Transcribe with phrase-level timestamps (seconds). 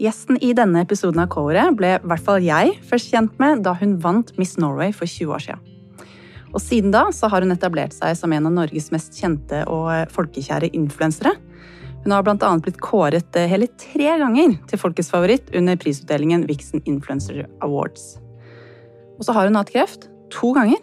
[0.00, 3.74] Gjesten i denne episoden av Kåret ble i hvert fall jeg først kjent med da
[3.76, 5.66] hun vant Miss Norway for 20 år siden.
[6.50, 10.08] Og siden da så har hun etablert seg som en av Norges mest kjente og
[10.14, 11.34] folkekjære influensere.
[12.00, 12.52] Hun har bl.a.
[12.64, 18.14] blitt kåret eh, hele tre ganger til folkets favoritt under prisutdelingen Vixen Influencer Awards.
[19.18, 20.80] Og så har hun hatt kreft to ganger.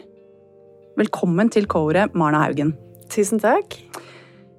[1.02, 2.76] Velkommen til Kåret, Marna Haugen.
[3.10, 3.80] Tusen takk.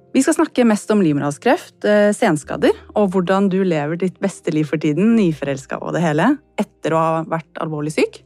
[0.09, 4.65] Vi skal snakke mest om livmorhalskreft, eh, senskader og hvordan du lever ditt beste liv
[4.65, 8.23] for tiden, nyforelska og det hele, etter å ha vært alvorlig syk.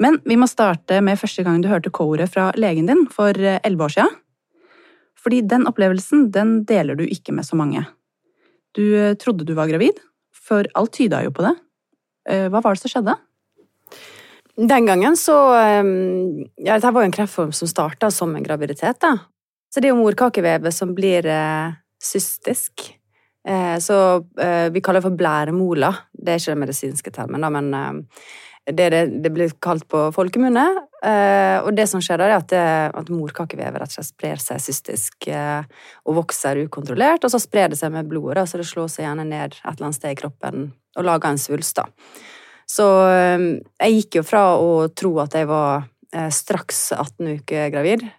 [0.00, 3.60] Men vi må starte med første gang du hørte koret fra legen din for eh,
[3.60, 4.16] elleve år siden.
[5.18, 7.84] Fordi den opplevelsen den deler du ikke med så mange.
[8.72, 10.00] Du eh, trodde du var gravid,
[10.32, 11.56] for alt tyda jo på det.
[12.28, 13.14] Hva var det som skjedde?
[14.56, 19.16] Den gangen så Ja, dette var jo en kreftform som starta som en graviditet, da.
[19.68, 22.88] Så det er jo morkakevevet som blir eh, cystisk.
[23.48, 25.92] Eh, så eh, vi kaller det for blæremola.
[26.12, 28.22] Det er ikke den medisinske termen, da, men eh,
[28.68, 30.64] det, det, det, blir kalt på folkemunne.
[31.04, 32.64] Eh, og det som skjer da, er at, det,
[33.02, 35.60] at morkakevevet rett og slett sprer seg cystisk eh,
[36.08, 39.28] og vokser ukontrollert, og så sprer det seg med blodet, så det slår seg gjerne
[39.28, 41.78] ned et eller annet sted i kroppen og lager en svulst.
[41.78, 41.86] da.
[42.68, 45.86] Så jeg gikk jo fra å tro at jeg var
[46.34, 48.17] straks 18 uker gravid, Eh,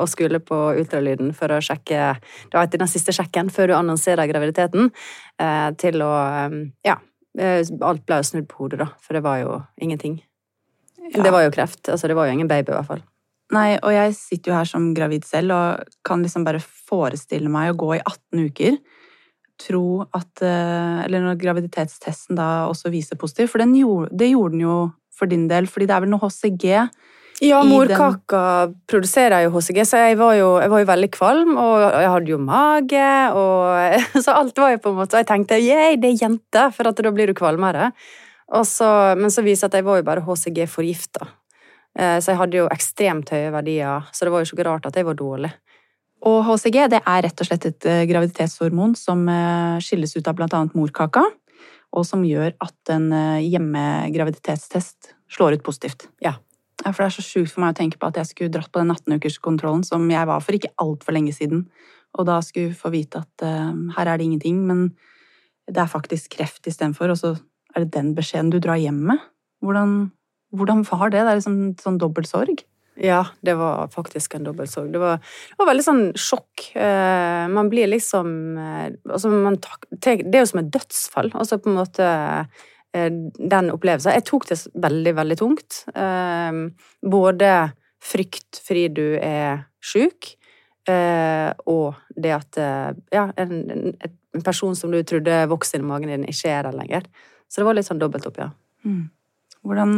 [0.00, 3.76] og skulle på ultralyden for å sjekke Det var etter den siste sjekken før du
[3.76, 4.90] annonserer graviditeten,
[5.40, 6.98] eh, til å eh, Ja.
[7.38, 10.16] Alt ble jo snudd på hodet, da, for det var jo ingenting.
[10.98, 11.22] Ja.
[11.22, 11.84] Det var jo kreft.
[11.86, 13.04] Altså, det var jo ingen baby, i hvert fall.
[13.54, 17.70] Nei, og jeg sitter jo her som gravid selv og kan liksom bare forestille meg
[17.70, 18.80] å gå i 18 uker.
[19.62, 24.76] Tro at Eller når graviditetstesten da også viser positiv, for gjorde, det gjorde den jo
[25.14, 26.66] for din del, fordi det er vel noe HCG
[27.40, 28.42] ja, morkaka
[28.90, 31.52] produserer jeg jo HCG, så jeg var, jo, jeg var, jo, veldig kvalm.
[31.60, 35.30] Og jeg hadde jo mage, og Så alt var jo på en måte Og jeg
[35.30, 37.92] tenkte yeah, det er jente, for da blir du kvalmere.
[38.66, 41.28] Så, men så viser det at jeg var jo bare HCG-forgifta.
[41.98, 44.98] Eh, så jeg hadde jo ekstremt høye verdier, så det var jo ikke rart at
[44.98, 45.50] jeg var dårlig.
[46.28, 50.36] Og HCG det er rett og slett et eh, graviditetshormon som eh, skilles ut av
[50.38, 50.62] bl.a.
[50.74, 51.24] morkaka,
[51.90, 53.08] og som gjør at en
[53.42, 56.06] hjemmegraviditetstest slår ut positivt.
[56.22, 56.36] Ja.
[56.80, 58.70] Ja, for det er så sjukt for meg å tenke på at jeg skulle dratt
[58.72, 61.66] på den 18-ukerskontrollen som jeg var for ikke altfor lenge siden,
[62.16, 64.88] og da skulle få vite at uh, her er det ingenting, men
[65.70, 67.34] det er faktisk kreft istedenfor, og så
[67.74, 69.20] er det den beskjeden du drar hjem med.
[69.62, 70.10] Hvordan,
[70.56, 71.20] hvordan var det?
[71.20, 72.64] Det er liksom sånn dobbelt sorg.
[73.00, 74.90] Ja, det var faktisk en dobbeltsorg.
[74.92, 76.66] Det var, det var veldig sånn sjokk.
[76.74, 79.56] Uh, man blir liksom uh, altså man,
[79.94, 81.30] Det er jo som et dødsfall.
[81.38, 82.44] Altså på en måte Eh,
[82.92, 84.16] den opplevelsen.
[84.16, 85.82] Jeg tok det veldig, veldig tungt.
[85.94, 86.56] Eh,
[87.06, 87.50] både
[88.02, 90.32] frykt fordi du er sjuk,
[90.88, 92.60] eh, og det at
[93.12, 97.06] ja, en, en, person som du trodde vokste i magen din, ikke er der lenger.
[97.50, 98.46] Så det var litt sånn dobbelt opp, ja.
[98.86, 99.08] Mm.
[99.66, 99.96] Hvordan,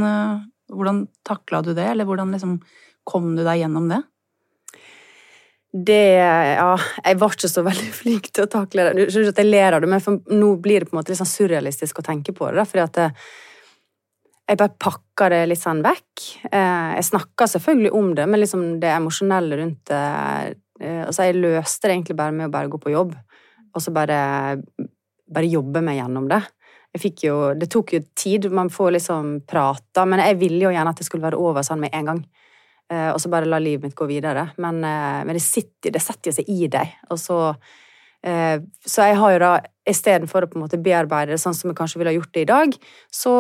[0.73, 2.57] hvordan takla du det, eller hvordan liksom
[3.09, 4.01] kom du deg gjennom det?
[5.73, 6.75] Det Ja,
[7.05, 8.93] jeg var ikke så veldig flink til å takle det.
[8.99, 11.23] Du skjønner at jeg ler av det, men nå blir det på en måte litt
[11.23, 12.67] sånn surrealistisk å tenke på det.
[12.69, 13.09] Fordi at det,
[14.53, 16.25] jeg bare pakka det litt sånn vekk.
[16.51, 21.39] Eh, jeg snakka selvfølgelig om det, men liksom det emosjonelle rundt det eh, Altså, jeg
[21.39, 23.13] løste det egentlig bare med å bare gå på jobb,
[23.71, 24.17] og så bare,
[25.31, 26.41] bare jobbe meg gjennom det.
[26.93, 30.73] Jeg fikk jo Det tok jo tid, man får liksom prata, men jeg ville jo
[30.75, 32.25] gjerne at det skulle være over sånn med en gang.
[32.93, 34.49] Eh, og så bare la livet mitt gå videre.
[34.61, 36.97] Men, eh, men det, sitter, det setter seg i deg.
[37.13, 37.39] Og så
[38.27, 39.53] eh, Så jeg har jo da,
[39.89, 42.45] istedenfor å på en måte bearbeide det sånn som jeg kanskje ville ha gjort det
[42.45, 42.77] i dag,
[43.11, 43.37] så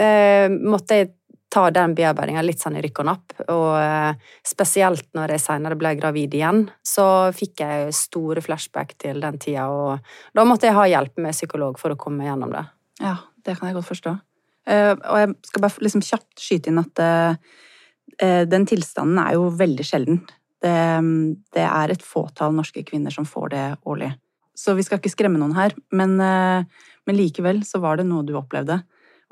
[0.00, 1.12] eh, måtte jeg
[1.54, 3.34] ta den bearbeidinga litt sånn i rykk og napp.
[3.54, 9.38] Og spesielt når jeg seinere ble gravid igjen, så fikk jeg store flashback til den
[9.38, 12.64] tida, og da måtte jeg ha hjelp med psykolog for å komme gjennom det.
[12.98, 13.14] Ja,
[13.46, 14.16] det kan jeg godt forstå.
[14.74, 17.04] og jeg skal bare liksom kjapt skyte inn at
[18.20, 20.20] den tilstanden er jo veldig sjelden.
[20.62, 20.74] Det,
[21.52, 24.12] det, er et fåtall norske kvinner som får det årlig.
[24.54, 26.64] Så vi skal ikke skremme noen her, men, eh,
[27.04, 28.78] men likevel så var det noe du opplevde.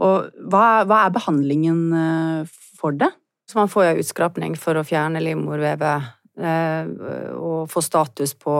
[0.03, 3.13] Og hva, hva er behandlingen eh, for det?
[3.49, 8.55] Så man får jo utskrapning for å fjerne livmorvevet og få status på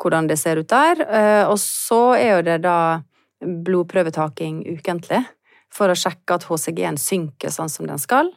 [0.00, 1.02] hvordan det ser ut der.
[1.50, 2.76] Og så er jo det da
[3.44, 5.20] blodprøvetaking ukentlig
[5.68, 8.32] for å sjekke at HCG-en synker sånn som den skal.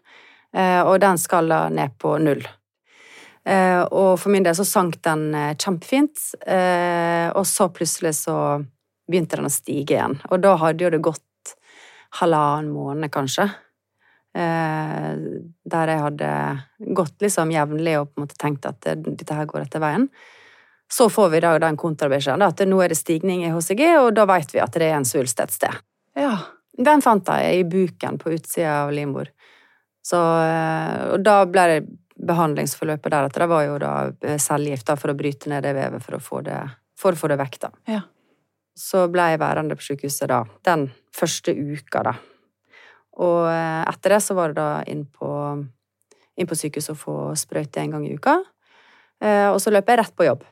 [0.55, 2.41] Eh, og den skal da ned på null.
[3.45, 6.25] Eh, og for min del så sank den eh, kjempefint,
[7.33, 8.35] og så plutselig så
[9.09, 10.19] begynte den å stige igjen.
[10.29, 11.55] Og da hadde jo det gått
[12.19, 13.47] halvannen måned, kanskje.
[14.29, 16.29] Der jeg hadde
[16.95, 20.05] gått liksom jevnlig og på en måte tenkt at dette her går etter veien.
[20.89, 24.27] Så får vi da den kontrabeskjeden at nå er det stigning i HCG, og da
[24.29, 25.81] vet vi at det er en svulst et sted.
[26.17, 26.35] Ja.
[26.77, 29.33] Den fant jeg i buken på utsida av livmor.
[30.05, 31.79] Så, eh, og da ble det
[32.29, 33.45] behandlingsforløpet deretter.
[33.45, 33.93] Det var jo da
[34.25, 36.59] eh, cellegift for å bryte ned det vevet for å få det,
[36.99, 37.71] for å få det vekk, da.
[37.95, 38.01] Ja.
[38.79, 42.15] Så ble jeg værende på sykehuset da, den første uka, da.
[43.19, 45.33] Og eh, etter det så var det da inn på,
[46.39, 48.39] inn på sykehuset å få sprøyte en gang i uka.
[49.19, 50.45] Og så løp jeg rett på jobb.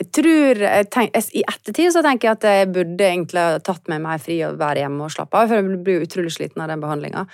[0.00, 4.00] Jeg tror, jeg tenk, I ettertid så tenker jeg at jeg burde egentlig tatt meg
[4.02, 6.82] mer fri og være hjemme og slappe av, for jeg blir utrolig sliten av den
[6.82, 7.26] behandlinga.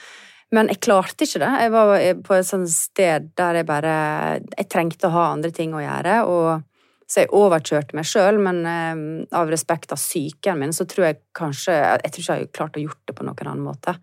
[0.54, 1.50] Men jeg klarte ikke det.
[1.60, 1.92] Jeg var
[2.24, 3.94] på et sånt sted der jeg bare
[4.40, 6.22] Jeg trengte å ha andre ting å gjøre.
[6.24, 6.64] og
[7.08, 8.98] så jeg overkjørte meg sjøl, men eh,
[9.32, 12.76] av respekt av psyken min, så tror jeg kanskje Jeg tror ikke jeg hadde klart
[12.76, 13.94] å gjort det på noen annen måte.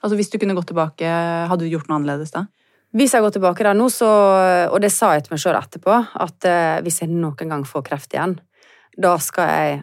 [0.00, 1.10] Altså Hvis du kunne gått tilbake,
[1.50, 2.46] hadde du gjort noe annerledes da?
[2.94, 4.08] Hvis jeg går tilbake der nå, så
[4.72, 7.84] Og det sa jeg til meg sjøl etterpå, at eh, hvis jeg noen gang får
[7.90, 8.38] kreft igjen,
[8.96, 9.82] da skal jeg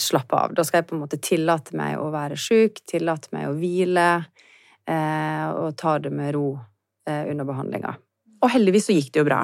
[0.00, 0.54] slappe av.
[0.56, 4.08] Da skal jeg på en måte tillate meg å være sjuk, tillate meg å hvile
[4.92, 6.58] og tar det med ro
[7.08, 7.94] eh, under behandlinga.
[8.44, 9.42] Og heldigvis så gikk det jo bra.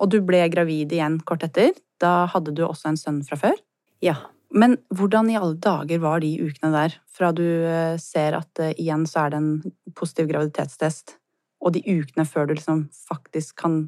[0.00, 1.74] Og du ble gravid igjen kort etter.
[2.00, 3.58] Da hadde du også en sønn fra før.
[4.04, 4.16] Ja.
[4.50, 6.96] Men hvordan i alle dager var de ukene der?
[7.12, 9.52] Fra du eh, ser at uh, igjen så er det en
[9.94, 11.14] positiv graviditetstest,
[11.60, 13.84] og de ukene før du liksom faktisk kan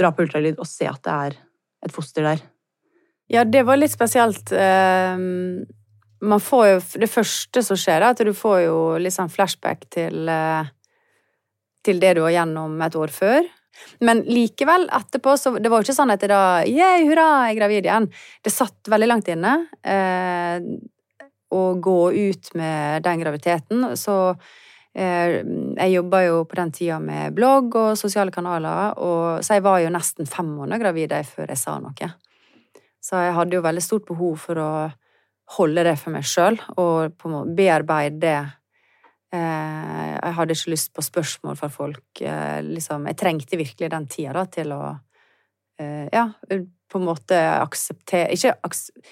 [0.00, 1.38] dra på ultralyd og se at det er
[1.86, 2.42] et foster der?
[3.30, 4.50] Ja, det var litt spesielt.
[4.50, 5.62] Uh,
[6.24, 9.86] man får jo Det første som skjer, er at du får jo litt sånn flashback
[9.92, 10.72] til, eh,
[11.84, 13.44] til det du var gjennom et år før.
[14.00, 17.56] Men likevel, etterpå, så Det var jo ikke sånn at jeg da Yeah, hurra, jeg
[17.56, 18.10] er gravid igjen.
[18.42, 19.68] Det satt veldig langt inne.
[19.82, 20.60] Eh,
[21.54, 23.96] å gå ut med den graviditeten.
[23.96, 24.36] Så
[24.94, 29.66] eh, jeg jobba jo på den tida med blogg og sosiale kanaler, og, så jeg
[29.66, 32.10] var jo nesten fem måneder gravid før jeg sa noe.
[33.04, 34.70] Så jeg hadde jo veldig stort behov for å
[35.58, 38.38] holde det for meg sjøl og på en måte bearbeide det.
[39.34, 42.04] Eh, jeg hadde ikke lyst på spørsmål fra folk.
[42.22, 44.82] Eh, liksom, jeg trengte virkelig den tida da, til å
[45.80, 49.02] eh, Ja, på en måte akseptere Ikke akseptere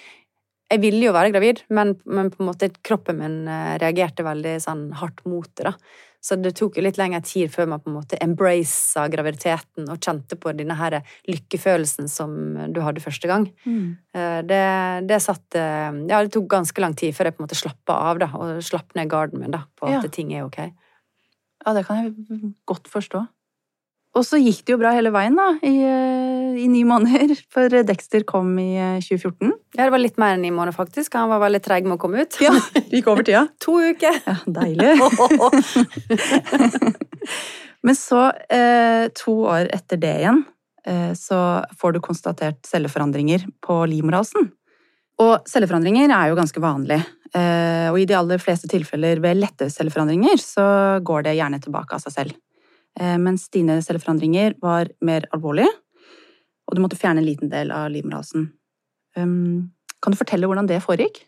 [0.71, 3.41] Jeg ville jo være gravid, men, men, på en måte kroppen min
[3.83, 5.69] reagerte veldig sånn hardt mot det.
[5.69, 5.75] da.
[6.23, 9.99] Så det tok jo litt lengre tid før man på en måte embracet graviditeten og
[9.99, 12.37] kjente på denne her lykkefølelsen som
[12.71, 13.49] du hadde første gang.
[13.67, 13.97] Mm.
[14.15, 14.63] Eh, det,
[15.11, 18.23] det, satt Ja, det tok ganske lang tid før jeg på en måte slappa av
[18.23, 20.15] da, og slapp ned garden min da, på at ja.
[20.15, 20.63] ting er ok.
[21.63, 23.27] Ja, det kan jeg godt forstå.
[24.13, 27.33] Og så gikk det jo bra hele veien, da, i, eh, i ni måneder.
[27.53, 29.49] For Dexter kom i 2014.
[29.49, 31.17] Eh, ja, det var litt mer enn ni måneder, faktisk.
[31.17, 32.37] Han var veldig treig med å komme ut.
[32.45, 33.47] Ja, det gikk over tida.
[33.63, 34.21] to uker.
[34.27, 34.93] Ja, deilig.
[37.87, 40.45] Men så, eh, to år etter det igjen,
[40.87, 44.53] eh, så får du konstatert celleforandringer på livmorhalsen.
[45.23, 47.01] Og celleforandringer er jo ganske vanlig.
[47.33, 50.65] Eh, og i de aller fleste tilfeller ved lette celleforandringer så
[51.01, 52.41] går det gjerne tilbake av seg selv.
[53.01, 55.71] Eh, mens dine celleforandringer var mer alvorlige,
[56.69, 58.51] og du måtte fjerne en liten del av livmorhalsen.
[59.17, 61.23] Um, kan du fortelle hvordan det foregikk?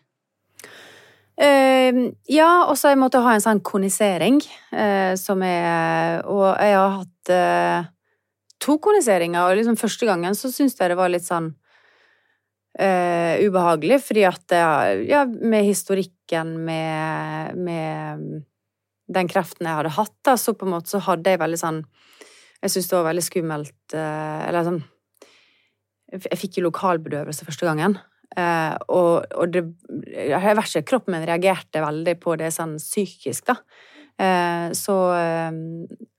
[1.35, 4.39] Uh, ja, og så jeg måtte ha en sånn konisering,
[4.71, 7.91] uh, som er Og jeg har hatt uh,
[8.63, 11.53] to koniseringer, og liksom første gangen så syntes jeg det var litt sånn
[12.75, 14.51] ubehagelig, fordi at
[15.07, 18.41] Ja, med historikken med, med
[19.11, 21.79] den kreften jeg hadde hatt, da, så på en måte så hadde jeg veldig sånn
[22.63, 24.81] Jeg syntes det var veldig skummelt eh, Eller sånn
[26.15, 27.97] Jeg fikk jo lokalbedøvelse første gangen.
[28.37, 29.65] Eh, og, og det
[30.09, 33.59] Jeg vet ikke, kroppen min reagerte veldig på det sånn psykisk, da.
[34.15, 34.95] Eh, så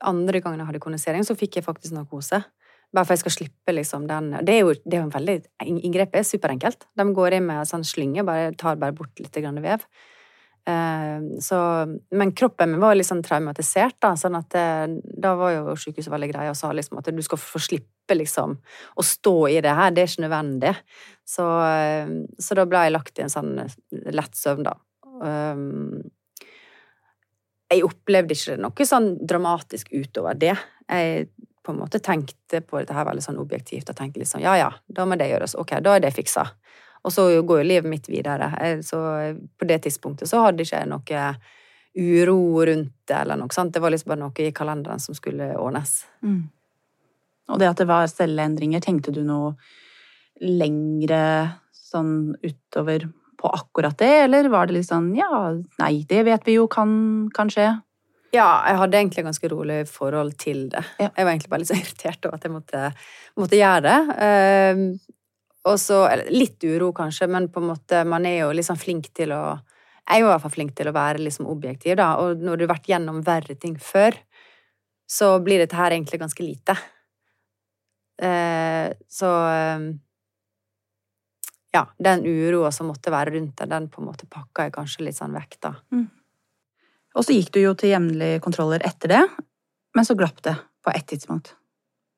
[0.04, 2.42] andre gangen jeg hadde kondensering, så fikk jeg faktisk narkose.
[2.94, 5.38] Bare for jeg skal slippe liksom den Det er jo, det er jo en veldig
[5.66, 6.86] Inngrepet er superenkelt.
[6.96, 9.82] De går inn med sånn slynge, bare tar bare bort litt vev.
[10.68, 15.36] Eh, så, men kroppen min var litt sånn traumatisert, da, sånn at det, eh, da
[15.38, 18.56] var jo sykehuset veldig greie og sa liksom at du skal få slippe liksom
[18.98, 20.74] å stå i det her, det er ikke nødvendig.
[21.26, 22.10] Så, eh,
[22.42, 23.54] så da ble jeg lagt i en sånn
[24.10, 24.76] lett søvn, da.
[27.66, 30.54] Jeg opplevde ikke noe sånn dramatisk utover det.
[30.90, 31.28] Jeg
[31.66, 34.68] på en måte tenkte på dette her veldig sånn objektivt og tenkte liksom ja ja,
[34.86, 36.44] da må det gjøres, ok, da er det fiksa.
[37.06, 38.50] Og så går jo livet mitt videre.
[38.82, 38.98] Så
[39.54, 41.22] på det tidspunktet så hadde ikke jeg noe
[41.96, 43.72] uro rundt det eller noe sånt.
[43.72, 46.00] Det var liksom bare noe i kalenderen som skulle ordnes.
[46.26, 46.42] Mm.
[47.54, 49.54] Og det at det var celleendringer, tenkte du noe
[50.42, 51.22] lengre
[51.72, 53.06] sånn utover
[53.38, 55.28] på akkurat det, eller var det litt sånn ja,
[55.78, 56.90] nei, det vet vi jo kan,
[57.36, 57.68] kan skje?
[58.34, 60.82] Ja, jeg hadde egentlig ganske rolig forhold til det.
[60.98, 61.08] Ja.
[61.12, 62.80] Jeg var egentlig bare litt så irritert over at jeg måtte,
[63.38, 64.00] måtte gjøre det.
[65.66, 69.34] Og så Litt uro, kanskje, men på en måte, man er jo liksom flink til
[69.34, 69.42] å
[70.06, 72.12] Jeg er jo i hvert fall flink til å være liksom objektiv, da.
[72.22, 74.14] Og når du har vært gjennom verre ting før,
[75.10, 76.76] så blir dette her egentlig ganske lite.
[78.22, 79.88] Eh, så eh,
[81.74, 85.08] Ja, den uroa som måtte være rundt det, den på en måte pakka jeg kanskje
[85.08, 85.74] litt sånn vekk, da.
[87.16, 89.22] Og så gikk du jo til jevnlige kontroller etter det,
[89.96, 90.54] men så glapp det
[90.84, 91.56] på ett tidspunkt.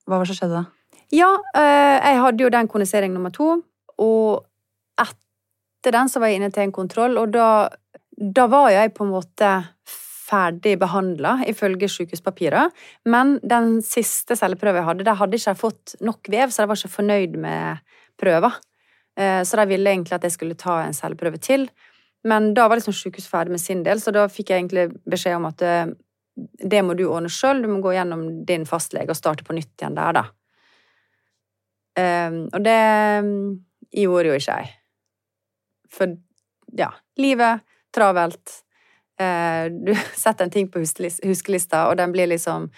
[0.07, 0.78] Hva var det som skjedde da?
[1.15, 3.63] Ja, eh, jeg hadde jo den kondisering nummer to,
[3.99, 4.45] og
[5.01, 7.69] etter den så var jeg inne til en kontroll, og da,
[8.19, 9.53] da var jeg på en måte
[10.29, 12.69] ferdig behandla, ifølge sykehuspapirer.
[13.09, 16.69] Men den siste celleprøven jeg hadde, der hadde ikke jeg fått nok vev, så jeg
[16.69, 17.81] var ikke fornøyd med
[18.21, 18.53] prøva.
[19.17, 21.71] Eh, Så de ville egentlig at jeg skulle ta en celleprøve til.
[22.29, 25.39] Men da var liksom sykehuset ferdig med sin del, så da fikk jeg egentlig beskjed
[25.39, 25.87] om at eh,
[26.37, 29.73] det må du ordne sjøl, du må gå gjennom din fastlege og starte på nytt
[29.81, 30.27] igjen der, da.
[31.99, 32.81] Eh, og det
[33.99, 34.73] gjorde jo ikke jeg.
[35.93, 36.17] For
[36.79, 37.65] ja, livet,
[37.95, 38.63] travelt.
[39.21, 42.69] Uh, Du setter en ting på huskelista, og den blir liksom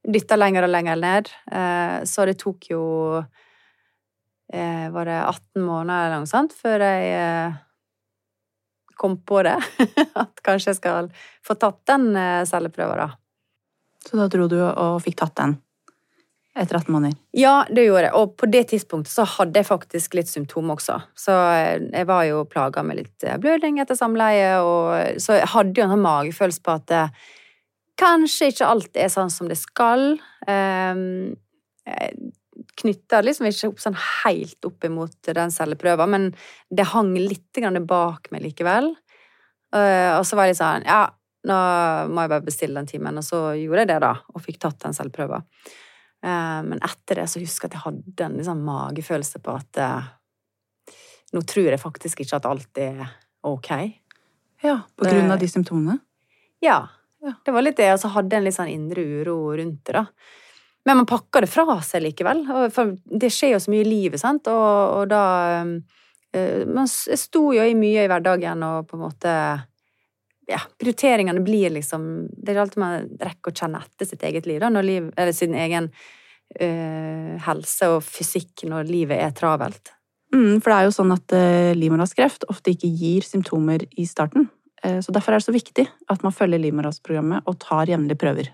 [0.00, 1.32] dytta lenger og lenger ned.
[1.52, 2.84] Uh, Så det tok jo
[3.20, 7.52] uh, Var det 18 måneder eller noe sånt før jeg
[8.96, 9.58] kom på det?
[10.22, 11.10] At kanskje jeg skal
[11.46, 12.12] få tatt den
[12.48, 13.08] celleprøva, da.
[14.04, 15.58] Så da dro du og fikk tatt den
[16.58, 17.18] etter 18 måneder.
[17.36, 18.14] Ja, det gjorde jeg.
[18.18, 20.98] Og på det tidspunktet så hadde jeg faktisk litt symptomer også.
[21.18, 25.52] Så eh, jeg var jo plaga med litt eh, blødning etter samleie, og så jeg
[25.54, 27.04] hadde jo en sånn magefølelse på at det
[28.00, 30.14] kanskje ikke alt er sånn som det skal.
[30.48, 31.36] Um,
[32.80, 36.30] Knytta liksom ikke opp sånn helt opp imot den celleprøva, men
[36.72, 38.92] det hang litt grann bak meg likevel.
[39.76, 41.04] Eh, og så var jeg litt sånn Ja,
[41.46, 41.56] nå
[42.10, 43.20] må jeg bare bestille den timen.
[43.20, 45.40] Og så gjorde jeg det, da, og fikk tatt den celleprøva.
[46.24, 49.80] Eh, Men etter det så husker jeg at jeg hadde en liksom magefølelse på at
[49.80, 50.10] eh,
[51.32, 53.04] nå tror jeg faktisk ikke at alt er
[53.46, 53.70] ok.
[54.66, 56.00] Ja, på grunn av de symptomene.
[56.60, 56.82] Ja.
[57.20, 57.34] Ja.
[57.44, 59.92] Det var litt det, og så hadde jeg en litt sånn indre uro rundt det,
[59.92, 60.06] da.
[60.88, 64.20] Men man pakker det fra seg likevel, for det skjer jo så mye i livet,
[64.22, 65.24] sant, og, og da
[66.32, 69.34] eh, Man sto jo i mye i hverdagen, og på en måte
[70.50, 74.58] Ja, prioriteringene blir liksom Det er alltid man rekker å kjenne etter sitt eget liv,
[74.62, 75.90] da, liv, eller sin egen
[76.58, 79.92] eh, helse og fysikk når livet er travelt.
[80.34, 84.46] Mm, for det er jo sånn at uh, livmorhalskreft ofte ikke gir symptomer i starten.
[84.84, 88.50] Eh, så derfor er det så viktig at man følger livmorhalsprogrammet og tar jevnlige prøver.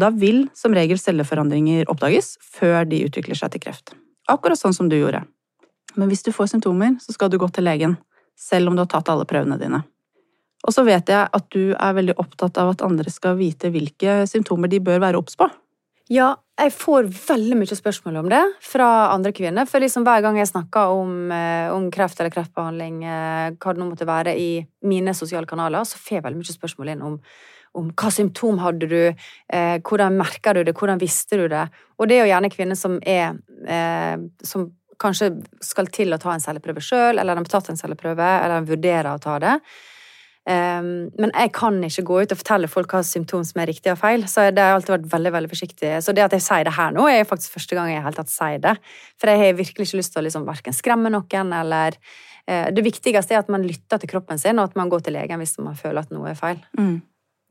[0.00, 3.94] Da vil som regel celleforandringer oppdages før de utvikler seg til kreft.
[4.30, 5.22] Akkurat sånn som du gjorde.
[5.94, 7.98] Men hvis du får symptomer, så skal du gå til legen,
[8.34, 9.84] selv om du har tatt alle prøvene dine.
[10.64, 14.22] Og så vet jeg at du er veldig opptatt av at andre skal vite hvilke
[14.30, 15.48] symptomer de bør være obs på.
[16.12, 19.64] Ja, jeg får veldig mye spørsmål om det fra andre kvinner.
[19.68, 23.80] For liksom hver gang jeg snakker om, eh, om kreft eller kreftbehandling, eh, hva det
[23.80, 27.18] nå måtte være, i mine sosiale kanaler, så får jeg veldig mye spørsmål inn om,
[27.74, 29.14] om hva symptom hadde du,
[29.48, 31.70] eh, hvordan merka du det, hvordan visste du det?
[31.98, 36.32] Og det er jo gjerne kvinner som er eh, som kanskje skal til å ta
[36.34, 39.58] en celleprøve sjøl, eller de har tatt en celleprøve, eller de vurderer å ta det.
[40.44, 43.94] Um, men jeg kan ikke gå ut og fortelle folk hva symptom som er riktig
[43.94, 44.26] og feil.
[44.28, 45.92] Så det har alltid vært veldig veldig forsiktig.
[46.04, 48.32] Så det at jeg sier det her nå, er faktisk første gang jeg helt tatt
[48.32, 48.74] sier det.
[49.20, 52.84] For jeg har virkelig ikke lyst til å liksom verken skremme noen eller eh, Det
[52.84, 55.56] viktigste er at man lytter til kroppen sin, og at man går til legen hvis
[55.64, 56.60] man føler at noe er feil.
[56.76, 56.98] Mm.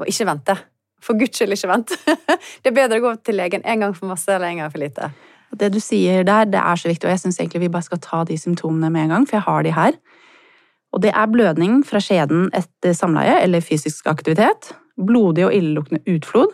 [0.02, 0.60] Og ikke vente.
[1.04, 1.98] For guds skyld, ikke vent.
[2.62, 4.86] det er bedre å gå til legen en gang for masse eller en gang for
[4.86, 5.10] lite.
[5.54, 8.02] Det du sier der, det er så viktig, og jeg syns egentlig vi bare skal
[8.02, 9.98] ta de symptomene med en gang, for jeg har de her.
[10.94, 16.54] Og det er blødning fra skjeden etter samleie eller fysisk aktivitet, blodig og illeluktende utflod,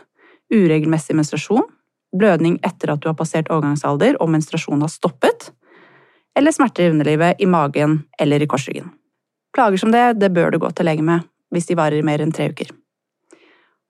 [0.53, 1.67] uregelmessig menstruasjon,
[2.15, 5.51] blødning etter at du har passert overgangsalder og menstruasjonen har stoppet,
[6.37, 8.93] eller smerter i underlivet, i magen eller i korsryggen.
[9.53, 12.21] Plager som det, det bør du gå til lege med hvis de varer i mer
[12.21, 12.69] enn tre uker.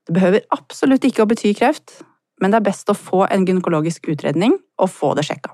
[0.08, 2.00] Det behøver absolutt ikke å bety kreft,
[2.42, 5.52] men det er best å få en gynekologisk utredning og få det sjekka.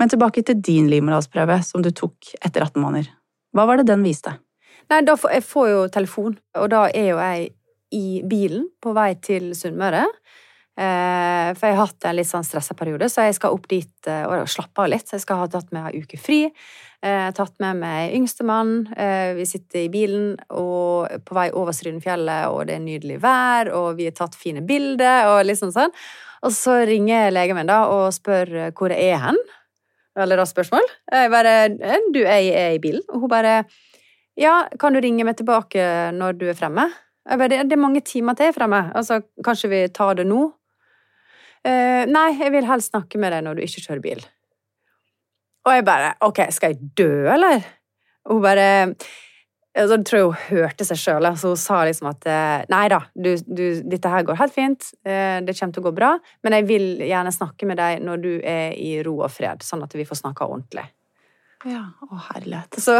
[0.00, 3.12] Men tilbake til din livmorhalsprøve som du tok etter 18 måneder.
[3.52, 4.36] Hva var det den viste?
[4.90, 7.50] Nei, da får, jeg får jo telefon, og da er jo jeg
[7.92, 10.06] i bilen på vei til Sunnmøre.
[10.72, 14.08] Eh, for jeg har hatt en litt sånn stressa periode, så jeg skal opp dit
[14.08, 15.04] eh, og slappe av litt.
[15.04, 16.46] Så jeg skal ha tatt meg ei uke fri.
[17.04, 18.74] Eh, tatt med meg yngstemann.
[18.96, 23.72] Eh, vi sitter i bilen og på vei over Strynefjellet, og det er nydelig vær,
[23.76, 25.92] og vi har tatt fine bilder, og liksom sånn.
[26.42, 29.42] Og så ringer legen min da og spør hvor jeg er hen.
[30.18, 30.88] Veldig raskt spørsmål.
[31.12, 33.02] Jeg bare «Eh, Du, jeg er i bilen.
[33.08, 33.64] Og hun bare
[34.36, 36.88] Ja, kan du ringe meg tilbake når du er fremme?
[37.28, 38.90] Jeg bare, det er mange timer til jeg er fremme.
[38.96, 40.52] Altså, kanskje vi tar det nå?
[41.62, 44.24] Uh, nei, jeg vil helst snakke med deg når du ikke kjører bil.
[45.68, 47.62] Og jeg bare OK, skal jeg dø, eller?
[48.26, 48.66] Og hun bare
[49.72, 51.26] så tror jeg hun hørte seg sjøl.
[51.26, 54.90] Altså, hun sa liksom at eh, nei da, du, du, dette her går helt fint,
[55.08, 56.10] eh, det kommer til å gå bra,
[56.44, 59.84] men jeg vil gjerne snakke med deg når du er i ro og fred, sånn
[59.86, 60.84] at vi får snakka ordentlig.
[61.64, 62.76] Ja, å herlighet.
[62.82, 62.98] Så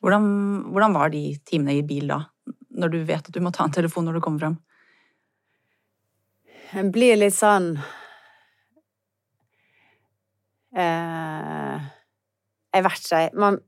[0.00, 0.24] hvordan,
[0.72, 2.22] hvordan, var de timene i bil da,
[2.80, 4.58] når du vet at du må ta en telefon når du kommer fram?
[6.70, 7.72] Det blir litt sånn
[10.78, 11.88] eh,
[12.70, 13.58] Jeg vet ikke, man,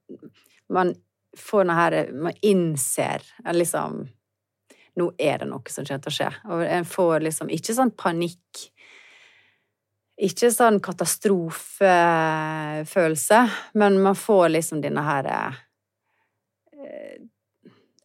[0.71, 0.95] man
[1.39, 3.23] får noe her Man innser
[3.53, 4.09] liksom
[5.01, 6.31] Nå er det noe som kommer til å skje.
[6.53, 8.69] Og en får liksom ikke sånn panikk.
[10.21, 13.41] Ikke sånn katastrofefølelse,
[13.81, 15.57] men man får liksom denne her eh,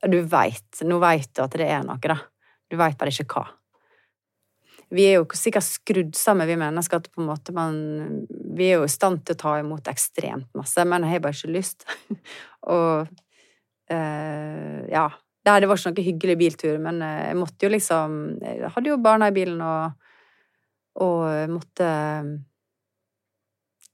[0.08, 0.72] Du veit.
[0.88, 2.16] Nå veit du at det er noe, da.
[2.72, 3.44] Du veit bare ikke hva.
[4.94, 7.77] Vi er jo sikkert skrudd sammen, vi mennesker, at på en måte man
[8.58, 11.36] Vi er jo i stand til å ta imot ekstremt masse, men jeg har bare
[11.36, 11.88] ikke lyst.
[12.75, 13.08] og
[13.91, 15.08] uh, ja.
[15.48, 18.98] Det var ikke noen hyggelig biltur, men eh, jeg måtte jo liksom Jeg hadde jo
[19.00, 20.10] barna i bilen og,
[21.00, 21.91] og måtte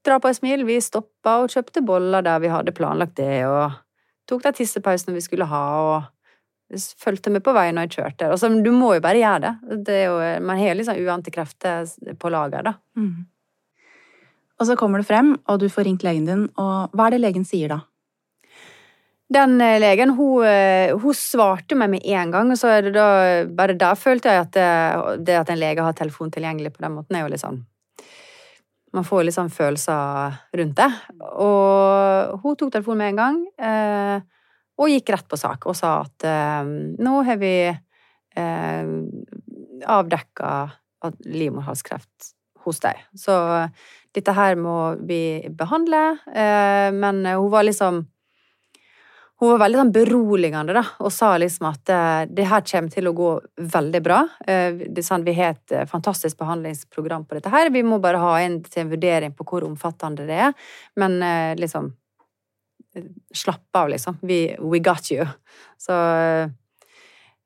[0.04, 0.64] dra på et smil.
[0.66, 3.70] Vi stoppa og kjøpte boller der vi hadde planlagt det, og
[4.26, 6.10] tok de tissepausene vi skulle ha, og
[7.00, 8.32] fulgte med på vei når jeg kjørte.
[8.34, 9.54] Altså, du må jo bare gjøre det.
[9.86, 11.88] det jo, man har liksom uante krefter
[12.20, 12.76] på lager, da.
[12.98, 13.26] Mm.
[14.60, 17.24] Og så kommer du frem, og du får ringt legen din, og hva er det
[17.24, 17.80] legen sier da?
[19.34, 22.92] Den eh, legen hun, eh, hun, svarte meg med en gang, og så er det
[22.96, 23.06] da
[23.56, 26.94] Bare da følte jeg at det, det, at en lege har telefon tilgjengelig på den
[26.98, 27.62] måten, er jo litt sånn
[28.94, 30.90] Man får litt sånn følelser rundt det.
[31.42, 34.43] Og hun tok telefonen med en gang, eh,
[34.80, 38.94] og gikk rett på sak og sa at eh, nå har vi eh,
[39.84, 40.54] avdekka
[41.28, 42.32] livmorhalskreft
[42.64, 43.02] hos deg.
[43.18, 43.34] Så
[44.16, 46.16] dette her må vi behandle.
[46.32, 48.06] Eh, men hun var liksom
[49.42, 53.08] hun var veldig sånn beroligende da, og sa liksom at uh, det her kommer til
[53.10, 53.30] å gå
[53.74, 54.20] veldig bra.
[54.46, 57.68] Sånn, vi har et fantastisk behandlingsprogram på dette her.
[57.74, 60.54] Vi må bare ha en til en vurdering på hvor omfattende det er.
[61.02, 61.18] Men
[61.58, 61.90] liksom
[63.34, 64.18] Slapp av, liksom.
[64.22, 65.26] We, we got you.
[65.78, 65.94] Så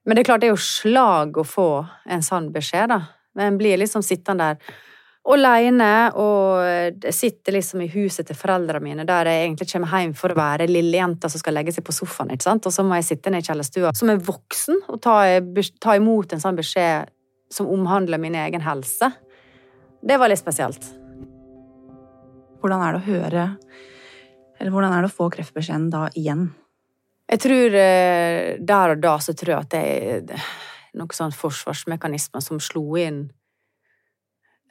[0.04, 1.70] Men det er klart, det er jo slag å få
[2.08, 3.02] en sånn beskjed, da.
[3.36, 4.76] Men en blir liksom sittende der
[5.28, 10.32] aleine og sitter liksom i huset til foreldrene mine, der jeg egentlig kommer hjem for
[10.32, 12.68] å være lillejenta som skal legge seg på sofaen, ikke sant?
[12.68, 15.18] og så må jeg sitte ned i kjellerstua som er voksen og ta,
[15.82, 17.12] ta, imot en sånn beskjed
[17.52, 19.10] som omhandler min egen helse.
[20.04, 20.84] Det var litt spesielt.
[22.60, 23.44] Hvordan er det å høre
[24.58, 26.48] Eller hvordan er det å få kreftbeskjeden da igjen?
[27.28, 30.46] Jeg tror eh, Der og da så tror jeg at det er
[30.98, 33.26] noen sånn forsvarsmekanismer som slo inn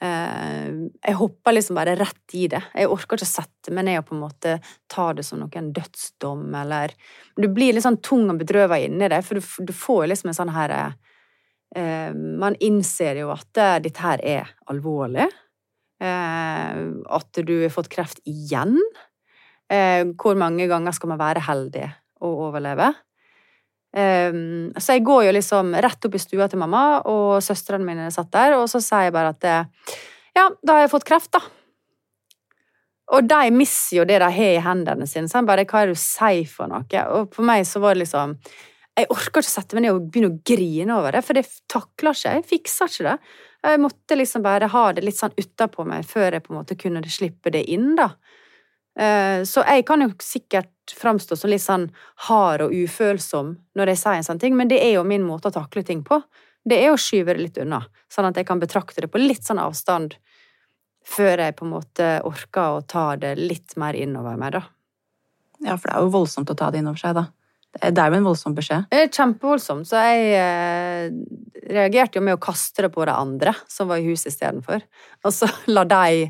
[0.02, 0.68] Eh,
[1.02, 2.62] jeg hopper liksom bare rett i det.
[2.78, 4.54] Jeg orker ikke å sette meg ned og på en måte
[4.92, 6.94] ta det som noen dødsdom, eller
[7.36, 10.54] Du blir litt sånn tung og bedrøvet inni det, for du, får liksom en sånn
[10.54, 13.50] her eh, Man innser jo at
[13.84, 15.28] dette her er alvorlig.
[15.98, 18.76] At du har fått kreft igjen.
[19.72, 21.90] Eh, hvor mange ganger skal man være heldig
[22.24, 22.94] å overleve?
[23.98, 28.10] Um, så jeg går jo liksom rett opp i stua til mamma, og søstrene mine
[28.14, 29.48] satt der, og så sier jeg bare at
[30.38, 31.42] ja, da har jeg fått kreft, da.
[33.16, 35.30] Og de mister jo det de har i hendene sine.
[35.32, 37.04] Så bare, hva er det du sier for noe?
[37.16, 38.36] Og for meg så var det liksom
[38.98, 41.44] Jeg orker ikke å sette meg ned og begynne å grine over det, for det
[41.70, 42.46] takler ikke jeg.
[42.50, 43.36] fikser ikke det.
[43.68, 46.78] Jeg måtte liksom bare ha det litt sånn utapå meg før jeg på en måte
[46.80, 48.08] kunne slippe det inn, da.
[48.98, 51.90] Uh, så jeg kan jo sikkert framstå som litt sånn
[52.28, 55.52] hard og ufølsom når jeg sier en sånn ting, men det er jo min måte
[55.52, 56.22] å takle ting på.
[56.68, 57.82] Det er å skyve det litt unna,
[58.12, 60.18] sånn at jeg kan betrakte det på litt sånn avstand
[61.08, 64.64] før jeg på en måte orker å ta det litt mer innover meg, da.
[65.64, 67.28] Ja, for det er jo voldsomt å ta det innover seg, da.
[67.78, 68.88] Det er jo en voldsom beskjed.
[68.92, 71.10] Det er kjempevoldsomt, så jeg eh,
[71.70, 74.84] reagerte jo med å kaste det på de andre som var i huset istedenfor.
[75.24, 76.30] Og så la de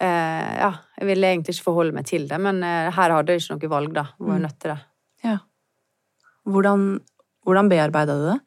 [0.00, 3.44] eh, Ja, jeg ville egentlig ikke forholde meg til det, men eh, her hadde jeg
[3.44, 4.08] ikke noe valg, da.
[4.18, 4.46] Jeg var mm.
[4.46, 4.80] nødt til det.
[5.24, 5.38] Ja.
[6.44, 6.88] Hvordan,
[7.44, 8.40] hvordan bearbeida du det?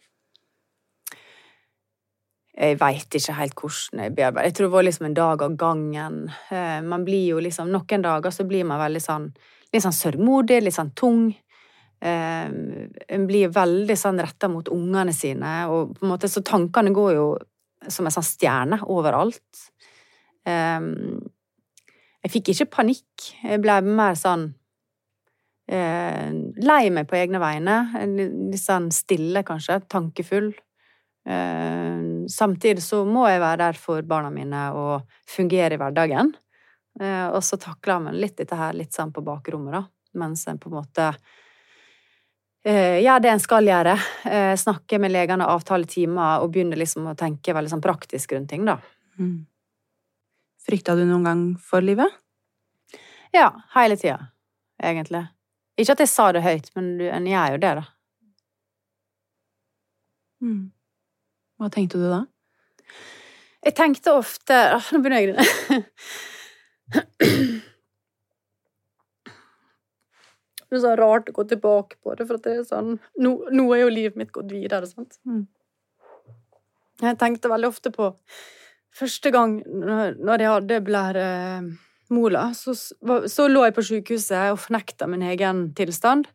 [2.58, 4.48] Jeg veit ikke helt hvordan jeg bearbeider.
[4.50, 6.16] Jeg tror det var liksom en dag av gangen.
[6.50, 9.28] Eh, man blir jo liksom Noen dager så blir man veldig sånn
[9.74, 11.28] litt sånn sørgmodig, litt sånn tung.
[12.02, 12.48] Eh,
[13.18, 17.14] en blir veldig sånn retta mot ungene sine, og på en måte så tankene går
[17.18, 17.28] jo
[17.94, 19.66] som en sånn stjerne overalt.
[22.26, 23.28] Jeg fikk ikke panikk.
[23.44, 24.50] Jeg ble mer sånn
[25.70, 26.32] eh,
[26.64, 27.78] Lei meg på egne vegne.
[28.18, 29.80] Litt sånn stille, kanskje.
[29.92, 30.52] Tankefull.
[31.28, 36.34] Eh, samtidig så må jeg være der for barna mine og fungere i hverdagen.
[37.00, 39.84] Eh, og så takla man litt dette her litt sånn på bakrommet, da.
[40.18, 41.12] Mens en på en måte
[42.68, 43.94] gjør gjør det en skal gjøre.
[44.28, 48.50] Eh, snakke med legene, avtale timer og begynne liksom å tenke veldig sånn praktisk rundt
[48.52, 48.76] ting, da.
[49.20, 49.46] Mm.
[50.68, 52.12] Frykta du noen gang for livet?
[53.36, 54.18] Ja, hele tida,
[54.84, 55.24] egentlig.
[55.80, 57.86] Ikke at jeg sa det høyt, men du- en gjør jo det, da.
[60.44, 60.72] Mm.
[61.60, 62.26] Hva tenkte du da?
[63.66, 65.84] Jeg tenkte ofte Åh, Nå begynner jeg å grine.
[70.68, 73.68] Det er så rart å gå tilbake på det, for det er sånn Nå, nå
[73.72, 75.16] er jo livet mitt gått videre, sant.
[75.24, 75.46] Mm.
[77.00, 78.10] Jeg tenkte veldig ofte på
[78.98, 82.74] Første gang når jeg hadde blæremola, så,
[83.30, 86.26] så lå jeg på sykehuset og fornekta min egen tilstand.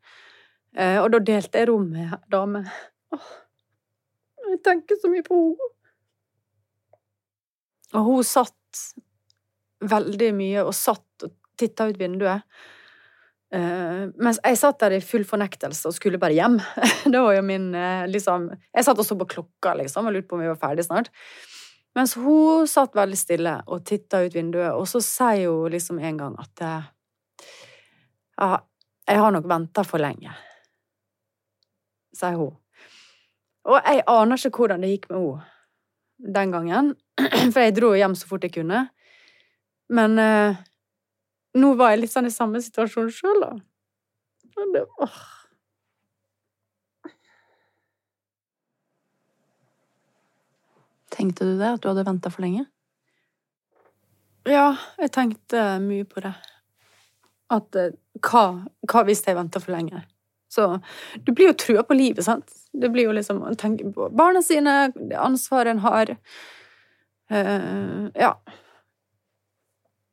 [0.77, 2.65] Eh, Og da delte jeg rom med ei dame.
[4.53, 5.71] Jeg tenker så mye på henne.
[7.93, 8.85] Og hun satt
[9.83, 12.47] veldig mye og satt og titta ut vinduet.
[13.53, 16.55] Uh, mens jeg satt der i full fornektelse og skulle bare hjem.
[17.13, 20.31] det var jo min uh, liksom Jeg satt og så på klokka, liksom, og lurte
[20.31, 21.11] på om vi var ferdig snart.
[21.95, 26.21] Mens hun satt veldig stille og titta ut vinduet, og så sier hun liksom en
[26.21, 26.65] gang at
[28.41, 28.59] Ja,
[29.09, 30.33] jeg har nok venta for lenge,
[32.17, 32.55] sier hun.
[33.69, 35.51] Og jeg aner ikke hvordan det gikk med henne
[36.23, 36.91] den gangen,
[37.53, 38.85] for jeg dro hjem så fort jeg kunne.
[39.93, 40.61] Men eh,
[41.59, 43.53] nå var jeg litt sånn i samme situasjon sjøl, da.
[44.57, 45.21] Og det, åh.
[51.23, 52.65] Tenkte du det, at du hadde venta for lenge?
[54.51, 56.33] Ja, jeg tenkte mye på det.
[57.55, 57.93] At eh,
[58.27, 58.47] hva,
[58.91, 60.03] hva hvis jeg venter for lenge?
[60.51, 60.67] Så
[61.23, 62.51] du blir jo trua på livet, sant?
[62.75, 66.13] Det blir jo liksom å tenke på barna sine, det ansvaret en har.
[67.33, 68.35] Uh, ja.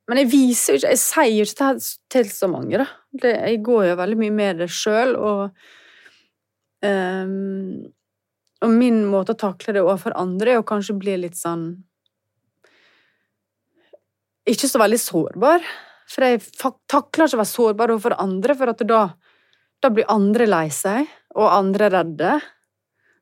[0.08, 2.88] Men jeg viser jo ikke Jeg sier jo ikke det til så mange, da.
[3.26, 7.89] Jeg går jo veldig mye med det sjøl, og ehm,
[8.65, 11.72] Og min måte å takle det overfor andre er å kanskje bli litt sånn
[14.50, 15.65] ikke så veldig sårbar.
[16.10, 16.41] For jeg
[16.89, 19.02] takler ikke å være sårbar overfor andre, for at da,
[19.84, 22.38] da blir andre lei seg, og andre redde.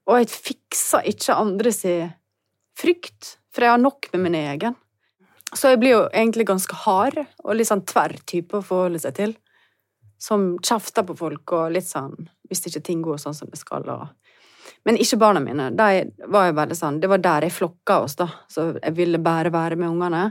[0.07, 1.83] Og jeg fikser ikke andres
[2.77, 4.77] frykt, for jeg har nok med min egen.
[5.55, 9.17] Så jeg blir jo egentlig ganske hard, og litt sånn tverr type å forholde seg
[9.19, 9.35] til.
[10.21, 12.15] Som kjefter på folk, og litt sånn
[12.47, 13.83] hvis ikke ting går sånn som det skal.
[13.91, 14.07] Og...
[14.87, 15.69] Men ikke barna mine.
[15.75, 18.29] De var jo veldig sånn, det var der jeg flokka oss, da.
[18.51, 20.23] Så jeg ville bare være med ungene.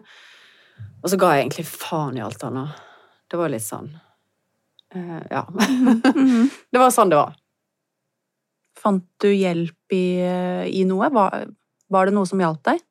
[1.02, 2.82] Og så ga jeg egentlig faen i alt annet.
[3.30, 3.88] Det var litt sånn
[4.94, 5.44] uh, Ja.
[6.72, 7.34] Det var sånn det var.
[8.76, 10.20] Fant du hjelp i,
[10.68, 11.08] i noe?
[11.14, 11.46] Var,
[11.90, 12.82] var det noe som hjalp deg?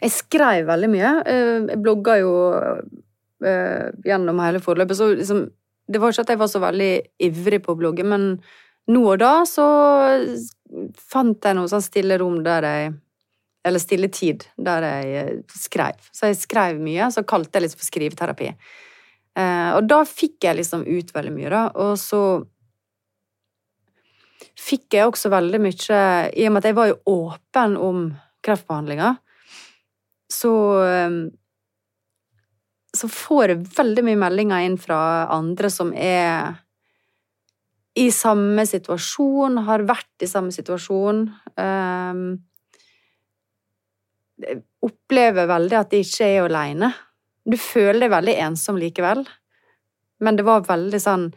[0.00, 1.10] Jeg skrev veldig mye.
[1.28, 5.48] Eh, Jeg blogga jo eh, gjennom hele forløpet, så liksom
[5.90, 6.90] Det var ikke at jeg var så veldig
[7.26, 8.40] ivrig på å blogge, men
[8.90, 9.66] nå og da så
[11.10, 12.90] fant jeg noe sånn stille rom der jeg
[13.66, 15.98] Eller stille tid der jeg eh, skrev.
[16.16, 18.46] Så jeg skrev mye, så kalte jeg liksom for skriveterapi.
[19.36, 21.66] Eh, Og da fikk jeg liksom ut veldig mye, da.
[21.76, 22.22] Og så
[24.56, 26.00] fikk jeg også veldig mye
[26.32, 28.00] I og med at jeg var jo åpen om
[28.40, 29.12] kreftbehandlinga,
[30.32, 30.54] så
[30.86, 31.20] eh,
[32.96, 36.56] så får jeg veldig mye meldinger inn fra andre som er
[37.98, 41.24] i samme situasjon, har vært i samme situasjon.
[41.58, 42.24] Um,
[44.40, 46.92] jeg opplever veldig at de ikke er alene.
[47.44, 49.24] Du føler deg veldig ensom likevel.
[50.20, 51.30] Men det var veldig sånn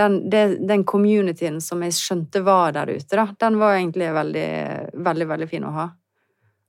[0.00, 4.44] Den, den communityen som jeg skjønte var der ute, da, den var egentlig veldig,
[4.94, 5.84] veldig, veldig fin å ha.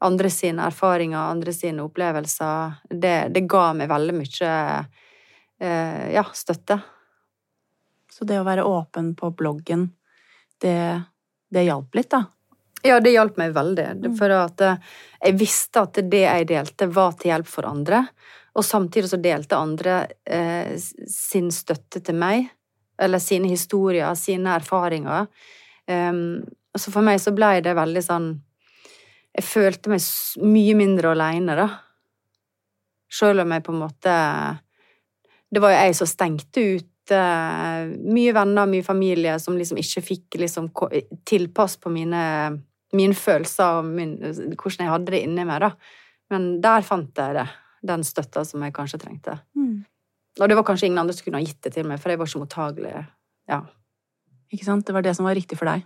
[0.03, 2.81] Andre sine erfaringer, andre sine opplevelser.
[2.89, 4.49] Det, det ga meg veldig mye
[5.61, 6.81] eh, ja, støtte.
[8.11, 9.87] Så det å være åpen på bloggen,
[10.61, 10.77] det,
[11.49, 12.25] det hjalp litt, da?
[12.83, 13.87] Ja, det hjalp meg veldig.
[14.01, 14.13] Mm.
[14.17, 18.03] For eh, jeg visste at det jeg delte, var til hjelp for andre.
[18.57, 22.49] Og samtidig så delte andre eh, sin støtte til meg.
[23.01, 25.29] Eller sine historier, sine erfaringer.
[25.87, 26.41] Um,
[26.77, 28.27] så for meg så ble det veldig sånn
[29.33, 30.03] Jeg følte meg
[30.45, 31.65] mye mindre aleine, da.
[33.11, 34.13] Sjøl om jeg på en måte
[35.51, 40.37] Det var jo jeg som stengte ut mye venner, mye familie, som liksom ikke fikk
[40.41, 40.69] liksom
[41.25, 42.21] tilpass på mine,
[42.93, 45.71] mine følelser og min, hvordan jeg hadde det inni meg, da.
[46.31, 47.47] Men der fant jeg det.
[47.81, 49.39] Den støtta som jeg kanskje trengte.
[49.57, 49.81] Mm.
[50.39, 52.19] Og det var kanskje ingen andre som kunne ha gitt det til meg, for jeg
[52.21, 52.93] var ikke mottagelig.
[53.49, 53.63] Ja,
[54.53, 54.85] Ikke sant?
[54.85, 55.83] Det var det som var riktig for deg.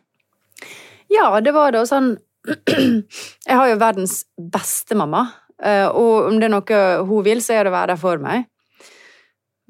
[1.14, 1.80] ja det var det.
[1.82, 2.16] Og sånn
[3.48, 5.24] Jeg har jo verdens beste mamma.
[5.64, 8.22] eh, Og om det er noe hun vil, så er det å være der for
[8.22, 8.46] meg.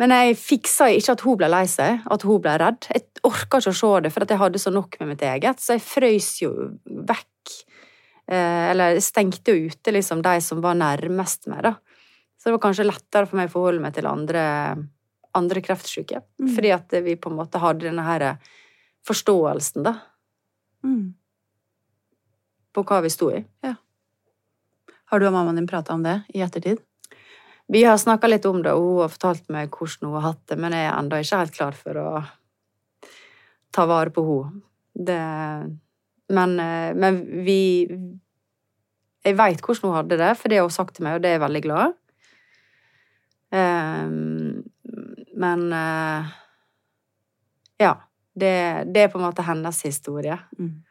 [0.01, 2.88] Men jeg fiksa ikke at hun ble lei seg, at hun ble redd.
[2.91, 5.77] Jeg orka ikke å se det, for jeg hadde så nok med mitt eget, så
[5.77, 6.51] jeg frøys jo
[6.84, 7.53] vekk.
[8.25, 11.75] Eh, eller stengte jo ute liksom de som var nærmest meg, da.
[12.36, 14.43] Så det var kanskje lettere for meg å forholde meg til andre,
[15.38, 16.19] andre kreftsyke.
[16.41, 16.51] Mm.
[16.58, 18.27] Fordi at vi på en måte hadde denne her
[19.08, 19.95] forståelsen, da.
[20.86, 21.13] Mm.
[22.75, 23.39] På hva vi sto i.
[23.63, 23.77] Ja.
[25.10, 26.84] Har du og mammaen din prata om det i ettertid?
[27.67, 30.43] Vi har snakka litt om det, og hun har fortalt meg hvordan hun har hatt
[30.51, 32.10] det, men jeg er ennå ikke helt klar for å
[33.73, 35.80] ta vare på henne.
[36.30, 37.88] Men, eh, men vi
[39.25, 41.30] Jeg veit hvordan hun hadde det, for det har hun sagt til meg, og det
[41.30, 41.93] er jeg veldig glad
[43.51, 44.63] um,
[45.34, 46.34] Men uh,
[47.80, 47.95] Ja.
[48.36, 48.51] Det,
[48.91, 50.36] det, er på en måte hennes historie.
[50.60, 50.84] Mm.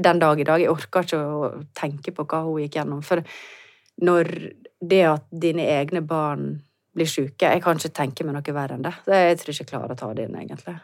[0.00, 0.62] Den dag i dag.
[0.62, 3.02] Jeg orker ikke å tenke på hva hun gikk gjennom.
[3.04, 3.20] For
[4.00, 4.30] når
[4.80, 6.50] det at dine egne barn
[6.94, 8.94] blir syke Jeg kan ikke tenke meg noe verre enn det.
[9.06, 10.74] Jeg tror ikke jeg klarer å ta det inn, egentlig.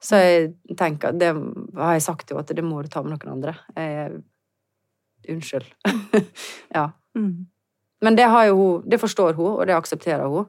[0.00, 1.32] Så jeg tenker, det
[1.76, 3.54] har jeg sagt jo, at det må du ta med noen andre.
[3.76, 4.20] Jeg,
[5.28, 5.66] unnskyld.
[6.76, 6.90] ja.
[7.18, 7.48] Mm.
[8.00, 10.46] Men det har jo hun, det forstår hun, og det aksepterer hun.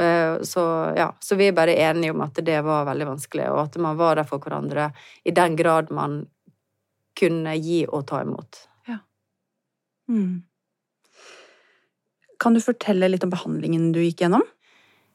[0.00, 0.64] Eh, så,
[0.96, 3.98] ja, så vi er bare enige om at det var veldig vanskelig, og at man
[4.00, 4.90] var der for hverandre
[5.24, 6.22] i den grad man
[7.20, 8.62] kunne gi og ta imot.
[8.88, 9.00] Ja.
[10.08, 10.40] Mm.
[12.40, 14.44] Kan du fortelle litt om behandlingen du gikk gjennom?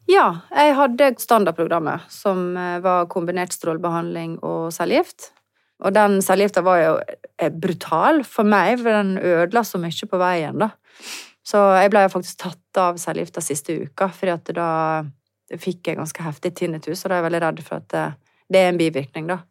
[0.09, 5.31] Ja, jeg hadde standardprogrammet, som eh, var kombinert strålebehandling og cellegift.
[5.83, 6.91] Og den cellegifta var jo
[7.41, 10.69] eh, brutal for meg, for den ødela så mye på veien, da.
[11.45, 14.69] Så jeg ble faktisk tatt av cellegifta siste uka, fordi da
[15.61, 18.05] fikk jeg ganske heftig tinnitus, og da er jeg veldig redd for at det,
[18.53, 19.41] det er en bivirkning, da.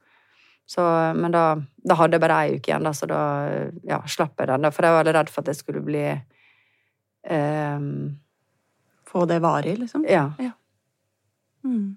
[0.66, 0.82] Så,
[1.18, 3.20] men da, da, hadde jeg bare ei uke igjen, da, så da
[3.84, 4.64] ja, slapp jeg den.
[4.64, 6.06] Da, for jeg var veldig redd for at det skulle bli
[7.30, 8.18] Um,
[9.14, 10.06] Få det varig, liksom?
[10.08, 10.32] Ja.
[10.38, 10.50] ja.
[11.64, 11.96] Mm.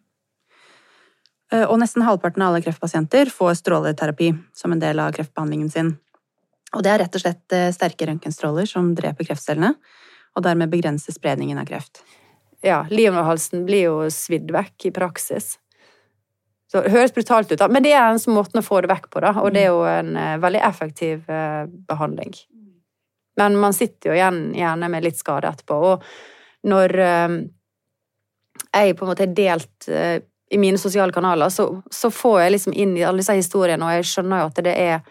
[1.52, 5.94] Eh, og nesten halvparten av alle kreftpasienter får stråleterapi som en del av kreftbehandlingen sin.
[6.76, 9.74] Og det er rett og slett eh, sterke røntgenstråler som dreper kreftcellene,
[10.38, 12.04] og dermed begrenser spredningen av kreft.
[12.66, 15.56] Ja, livmorhalsen blir jo svidd vekk i praksis.
[16.68, 19.10] Så det høres brutalt ut, da, men det er en måte å få det vekk
[19.14, 21.30] på, da, og det er jo en uh, veldig effektiv
[21.88, 22.34] behandling.
[23.38, 25.78] Men man sitter jo igjen gjerne med litt skade etterpå.
[25.92, 27.36] Og når eh,
[28.74, 30.18] jeg på en måte er delt eh,
[30.54, 33.98] i mine sosiale kanaler, så, så, får jeg liksom inn i alle disse historiene, og
[33.98, 35.02] jeg skjønner jo at det er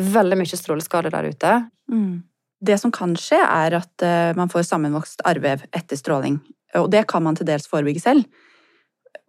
[0.00, 1.52] veldig mye stråleskade der ute.
[1.92, 2.22] Mm.
[2.64, 6.38] Det som kan skje, er at uh, man får sammenvokst arrvev etter stråling.
[6.78, 8.24] Og det kan man til dels forebygge selv.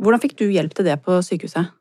[0.02, 1.72] Hvordan fikk du hjelp til det på sykehuset?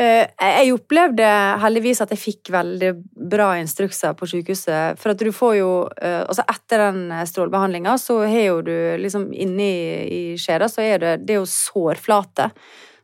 [0.00, 1.26] Eh, jeg opplevde
[1.60, 2.90] heldigvis at jeg fikk veldig
[3.30, 4.96] bra instrukser på sykehuset.
[5.00, 9.28] For at du får jo eh, Altså etter den strålebehandlinga, så har jo du liksom
[9.32, 9.72] inni
[10.06, 12.48] i skjeda, så er det, det er jo sårflate.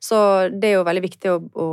[0.00, 0.18] Så
[0.54, 1.68] det er jo veldig viktig å, å,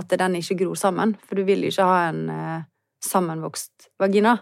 [0.00, 1.14] at den ikke gror sammen.
[1.28, 2.22] For du vil ikke ha en
[3.04, 4.36] sammenvokst vagina.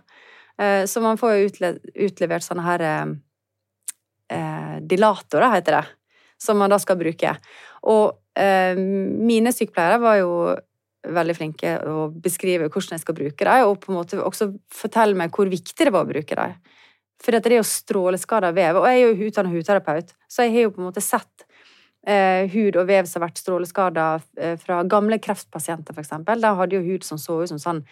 [0.58, 1.72] Så man får jo
[2.06, 2.84] utlevert sånne her
[4.92, 5.82] dilatorer, heter det.
[6.38, 7.34] Som man da skal bruke.
[7.90, 10.32] Og Eh, mine sykepleiere var jo
[11.08, 15.18] veldig flinke å beskrive hvordan jeg skal bruke dem, og på en måte også fortelle
[15.18, 16.56] meg hvor viktig det var å bruke dem.
[17.22, 20.68] For det er jo stråleskada vev, og jeg er jo utdannet hudterapeut, så jeg har
[20.68, 21.46] jo på en måte sett
[22.06, 24.06] eh, hud og vev som har vært stråleskada
[24.38, 26.42] eh, fra gamle kreftpasienter, for eksempel.
[26.42, 27.82] De hadde jo hud som så ut som sånn,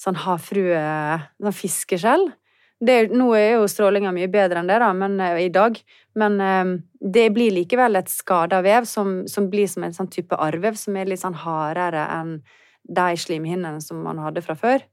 [0.00, 0.82] sånn havfrue,
[1.40, 2.28] sånn fiskeskjell
[2.80, 5.78] det, nå er jo strålinga mye bedre enn det da, men, uh, i dag,
[6.18, 10.38] men uh, det blir likevel et skada vev som, som, blir som en sånn type
[10.38, 12.38] arrvev som er litt sånn hardere enn
[12.88, 14.84] de slimhinnene som man hadde fra før.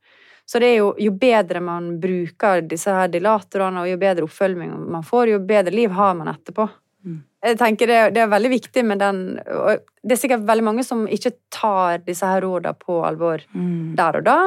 [0.46, 4.74] Så det er jo, jo bedre man bruker disse her dilatorene, og jo bedre oppfølging
[4.94, 6.68] man får, jo bedre liv har man etterpå.
[7.06, 7.22] Mm.
[7.46, 10.86] Jeg tenker det, det, er veldig viktig med den og Det er sikkert veldig mange
[10.86, 13.94] som ikke tar disse her rådene på alvor mm.
[13.98, 14.38] der og da,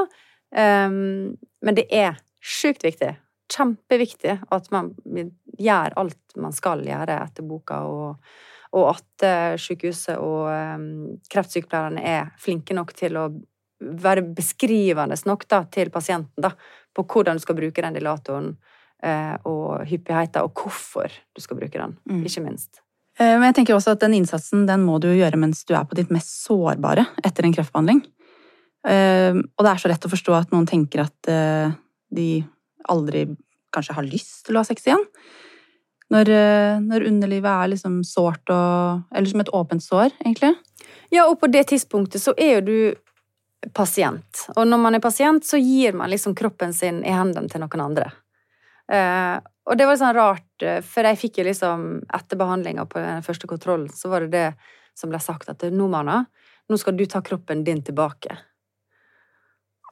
[0.87, 3.15] um, men det er sjukt viktig
[3.49, 4.93] kjempeviktig at man
[5.59, 8.33] gjør alt man skal gjøre etter boka, og,
[8.77, 10.89] og at uh, sykehuset og um,
[11.33, 13.29] kreftsykepleierne er flinke nok til å
[13.79, 16.53] være beskrivende nok da, til pasienten da,
[16.95, 18.53] på hvordan du skal bruke den dilatoren,
[19.07, 22.23] uh, og hyppigheten, og hvorfor du skal bruke den, mm.
[22.29, 22.85] ikke minst.
[23.19, 25.97] Men jeg tenker også at den innsatsen den må du gjøre mens du er på
[25.99, 27.99] ditt mest sårbare etter en kreftbehandling.
[28.87, 31.31] Og det er så rett å forstå at noen tenker at
[32.15, 32.29] de
[32.89, 33.27] aldri
[33.75, 35.05] kanskje har lyst til å ha sex igjen.
[36.11, 40.55] Når, eh, når underlivet er liksom sårt og Eller som et åpent sår, egentlig.
[41.11, 42.95] Ja, og på det tidspunktet så er jo du
[43.75, 44.47] pasient.
[44.57, 47.85] Og når man er pasient, så gir man liksom kroppen sin i hendene til noen
[47.91, 48.13] andre.
[48.91, 51.83] Eh, Og det var litt sånn rart, for jeg fikk jo liksom
[52.15, 54.55] Etter behandlinga på den første kontrollen, så var det det
[54.97, 56.25] som ble sagt at nå, Mana,
[56.71, 58.33] nå skal du ta kroppen din tilbake.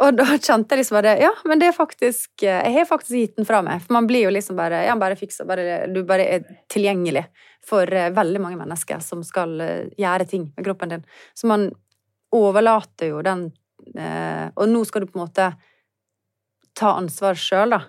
[0.04, 3.36] Og da kjente jeg liksom bare Ja, men det er faktisk Jeg har faktisk gitt
[3.38, 3.80] den fra meg.
[3.84, 7.26] For man blir jo liksom bare Ja, bare fiksa bare Du bare er tilgjengelig
[7.66, 9.56] for veldig mange mennesker som skal
[9.98, 11.00] gjøre ting med kroppen din.
[11.34, 11.64] Så man
[12.30, 13.48] overlater jo den
[13.98, 15.48] eh, Og nå skal du på en måte
[16.76, 17.80] ta ansvar sjøl, da.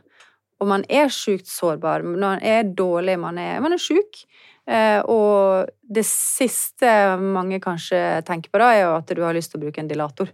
[0.61, 2.05] Og man er sjukt sårbar.
[2.07, 4.23] Man er dårlig, man er, man er sjuk.
[4.67, 6.89] Eh, og det siste
[7.21, 9.91] mange kanskje tenker på da, er jo at du har lyst til å bruke en
[9.91, 10.31] dilator.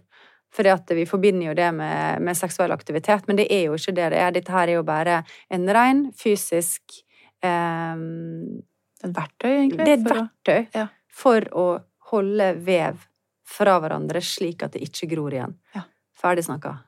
[0.54, 3.96] Fordi at vi forbinder jo det med, med seksuell aktivitet, men det er jo ikke
[3.96, 4.34] det det er.
[4.36, 7.00] Dette her er jo bare en ren fysisk
[7.42, 8.62] um,
[9.04, 9.84] Et verktøy, egentlig?
[9.84, 10.86] Det er et verktøy å, ja.
[11.10, 11.66] for å
[12.12, 13.02] holde vev
[13.44, 15.58] fra hverandre slik at det ikke gror igjen.
[15.74, 15.84] Ja.
[16.16, 16.78] Ferdig snakka.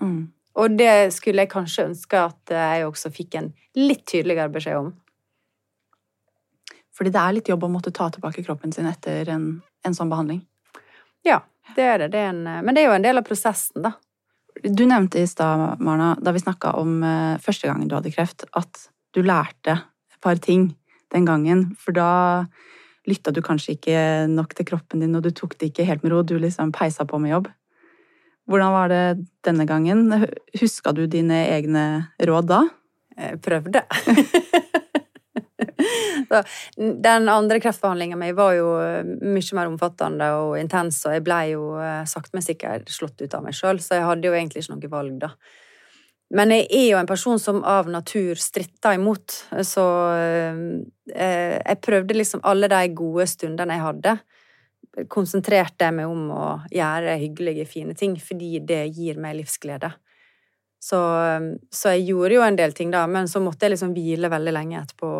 [0.00, 0.32] Mm.
[0.58, 4.92] Og det skulle jeg kanskje ønske at jeg også fikk en litt tydeligere beskjed om.
[6.94, 9.48] Fordi det er litt jobb å måtte ta tilbake kroppen sin etter en,
[9.86, 10.44] en sånn behandling.
[11.26, 11.40] Ja,
[11.76, 12.10] det er det.
[12.12, 13.94] det er en, men det er jo en del av prosessen, da.
[14.62, 18.46] Du nevnte i stad, Marna, da vi snakka om uh, første gangen du hadde kreft,
[18.54, 20.70] at du lærte et par ting
[21.14, 21.66] den gangen.
[21.80, 22.46] For da
[23.08, 23.98] lytta du kanskje ikke
[24.30, 26.22] nok til kroppen din, og du tok det ikke helt med ro.
[26.22, 27.50] Du liksom peisa på med jobb.
[28.48, 29.04] Hvordan var det
[29.44, 30.26] denne gangen?
[30.60, 31.84] Huska du dine egne
[32.20, 32.64] råd da?
[33.16, 33.84] Jeg prøvde.
[36.28, 36.42] Så,
[36.76, 38.70] den andre kreftbehandlinga mi var jo
[39.20, 41.66] mye mer omfattende og intens, og jeg ble jo
[42.10, 44.96] sakte, men sikkert slått ut av meg sjøl, så jeg hadde jo egentlig ikke noe
[44.96, 45.34] valg, da.
[46.34, 49.84] Men jeg er jo en person som av natur stritter imot, så
[50.16, 50.62] eh,
[51.12, 54.14] jeg prøvde liksom alle de gode stundene jeg hadde,
[55.10, 59.92] konsentrerte jeg meg om å gjøre hyggelige, fine ting, fordi det gir meg livsglede.
[60.84, 61.00] Så,
[61.72, 64.52] så, jeg gjorde jo en del ting, da, men så måtte jeg liksom hvile veldig
[64.52, 65.10] lenge etterpå.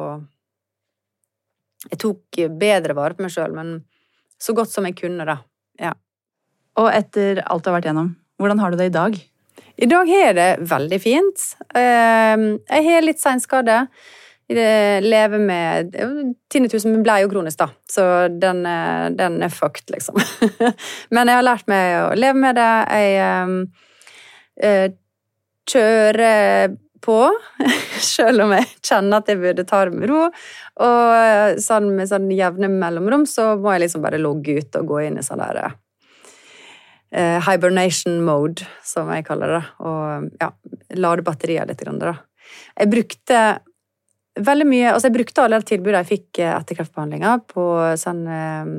[1.91, 3.77] Jeg tok bedre vare på meg sjøl, men
[4.41, 5.39] så godt som jeg kunne, da.
[5.81, 5.93] Ja.
[6.81, 9.17] Og etter alt du har vært gjennom, hvordan har du det i dag?
[9.75, 11.47] I dag har jeg det veldig fint.
[11.75, 13.87] Jeg har litt seinskade.
[14.55, 15.95] Lever med
[16.53, 18.61] Tinnitus ble jo kronisk, da, så den,
[19.17, 20.21] den, er fucked, liksom.
[21.15, 22.75] Men jeg har lært meg å leve med det.
[24.61, 24.99] Jeg
[25.73, 27.19] kjører på,
[28.17, 30.27] selv om jeg kjenner at jeg burde ta det med ro.
[30.85, 35.05] Og sånn med sånn jevne mellomrom så må jeg liksom bare logge ut og gå
[35.07, 39.63] inn i sånn der uh, hibernation mode, som jeg kaller det.
[39.85, 40.51] Og ja,
[40.99, 41.85] lade batterier litt.
[41.85, 42.17] Grann, da.
[42.79, 43.45] Jeg brukte
[44.35, 47.65] veldig mye Altså, jeg brukte alle de tilbudene jeg fikk etter kreftbehandlinga på
[48.01, 48.73] sånn um,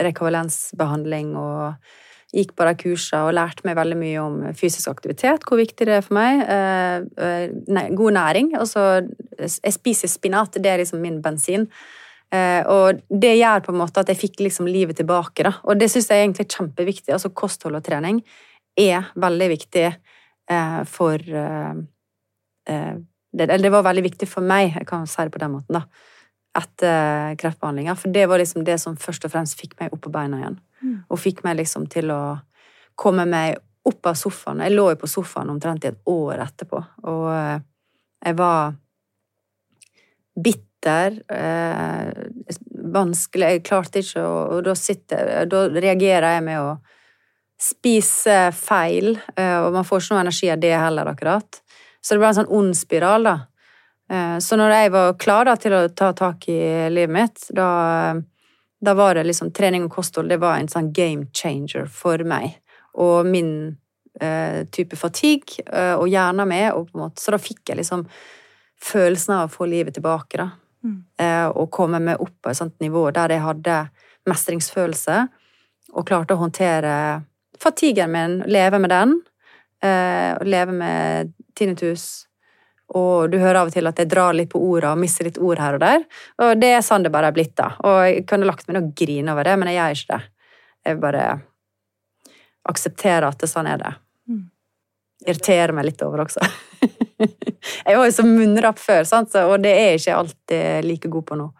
[0.00, 1.92] rekovalensbehandling og
[2.34, 5.96] gikk på de kursene og lærte meg veldig mye om fysisk aktivitet, hvor viktig det
[5.96, 6.42] er for meg.
[6.46, 8.52] Eh, god næring.
[8.58, 8.84] Altså,
[9.40, 11.66] jeg spiser spinat, det er liksom min bensin.
[12.30, 15.56] Eh, og det gjør på en måte at jeg fikk liksom livet tilbake, da.
[15.66, 17.14] Og det syns jeg egentlig er kjempeviktig.
[17.16, 18.22] Altså kosthold og trening
[18.78, 21.18] er veldig viktig eh, for
[23.30, 26.09] det, det var veldig viktig for meg, jeg kan si det på den måten, da
[26.58, 27.94] etter kreftbehandlinga.
[27.96, 30.60] For det var liksom det som først og fremst fikk meg opp på beina igjen.
[30.80, 30.94] Mm.
[31.08, 32.22] Og fikk meg liksom til å
[33.00, 34.62] komme meg opp av sofaen.
[34.64, 37.62] Jeg lå jo på sofaen omtrent i et år etterpå, og eh,
[38.26, 38.74] jeg var
[40.36, 41.16] bitter.
[41.32, 42.56] Eh,
[42.90, 46.70] vanskelig Jeg klarte ikke å Og da sitter Da reagerer jeg med å
[47.60, 51.58] spise feil, eh, og man får ikke noe energi av det heller, akkurat.
[52.00, 53.34] Så det ble en sånn ond spiral, da.
[54.10, 56.58] Eh, så når jeg var klar da, til å ta tak i
[56.90, 57.68] livet mitt, da,
[58.80, 62.58] da, var det liksom trening og kosthold det var en sånn game changer for meg.
[62.98, 63.52] Og min
[64.20, 66.72] eh, type fatigue eh, og hjernen med.
[66.74, 68.06] Og måte, så da fikk jeg liksom
[68.80, 70.40] følelsen av å få livet tilbake.
[70.40, 70.50] da.
[70.82, 70.98] Mm.
[71.20, 73.82] Eh, og komme meg opp på et sånt nivå der jeg hadde
[74.28, 75.16] mestringsfølelse
[75.90, 76.92] og klarte å håndtere
[77.60, 79.14] fatiguen min, leve med den.
[79.84, 82.26] Eh, og leve med tinnitus
[82.98, 85.38] og du hører av og til at jeg drar litt på orda og mister litt
[85.38, 86.04] ord her og der.
[86.42, 87.72] Og det er sånn det bare er blitt, da.
[87.86, 90.20] Og jeg kunne lagt meg ned og grine over det, men jeg gjør ikke det.
[90.88, 91.26] Jeg bare
[92.70, 93.92] aksepterer at det sånn er det.
[94.30, 94.42] Mm.
[95.28, 96.42] Irriterer meg litt over også.
[97.86, 99.36] jeg var jo så munnrapp før, sant?
[99.38, 101.50] og det er jeg ikke alltid like god på nå.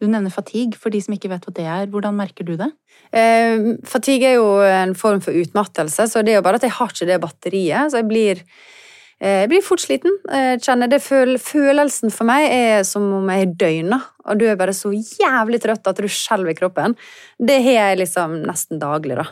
[0.00, 0.76] Du nevner fatigue.
[0.76, 2.68] For de som ikke vet hva det er, hvordan merker du det?
[3.16, 6.76] Eh, fatigue er jo en form for utmattelse, så det er jo bare at jeg
[6.76, 7.92] har ikke det batteriet.
[7.92, 8.42] Så jeg blir
[9.16, 10.12] jeg blir fort sliten.
[10.28, 14.44] Jeg kjenner det føl Følelsen for meg er som om jeg er døgna, og du
[14.44, 16.96] er bare så jævlig trøtt at du skjelver i kroppen.
[17.38, 19.26] Det har jeg liksom nesten daglig, da.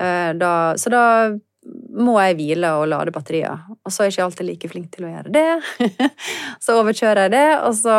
[0.00, 0.52] Eh, da.
[0.76, 1.04] Så da
[1.96, 3.64] må jeg hvile og lade batterier.
[3.84, 6.08] Og så er jeg ikke alltid like flink til å gjøre det.
[6.64, 7.98] så overkjører jeg det, og så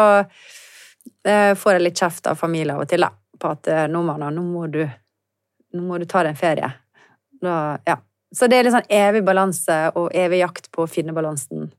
[1.26, 3.12] eh, får jeg litt kjeft av familie av og til da,
[3.42, 4.84] på at eh, nå, mann, nå, må du,
[5.74, 6.72] nå må du ta deg en ferie.
[7.42, 7.56] Da,
[7.88, 7.98] ja.
[8.36, 11.70] Så det er litt sånn evig balanse og evig jakt på å finne balansen.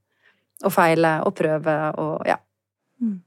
[0.64, 2.38] Og feile og prøve og ja.
[3.02, 3.18] Mm.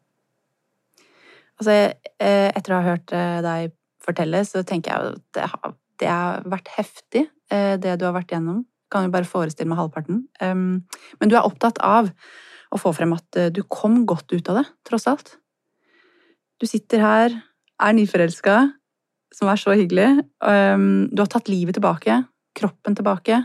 [1.59, 1.75] Altså,
[2.23, 6.09] eh, etter å ha hørt eh, deg fortelle, så tenker jeg at det har, det
[6.09, 8.63] har vært heftig, eh, det du har vært gjennom.
[8.89, 10.23] Kan jo bare forestille meg halvparten.
[10.41, 12.07] Men du er opptatt av
[12.73, 15.35] å få frem at du kom godt ut av det, tross alt.
[16.57, 17.35] Du sitter her,
[17.77, 18.55] er nyforelska,
[19.37, 20.07] som er så hyggelig.
[20.41, 22.17] Du har tatt livet tilbake,
[22.57, 23.43] kroppen tilbake.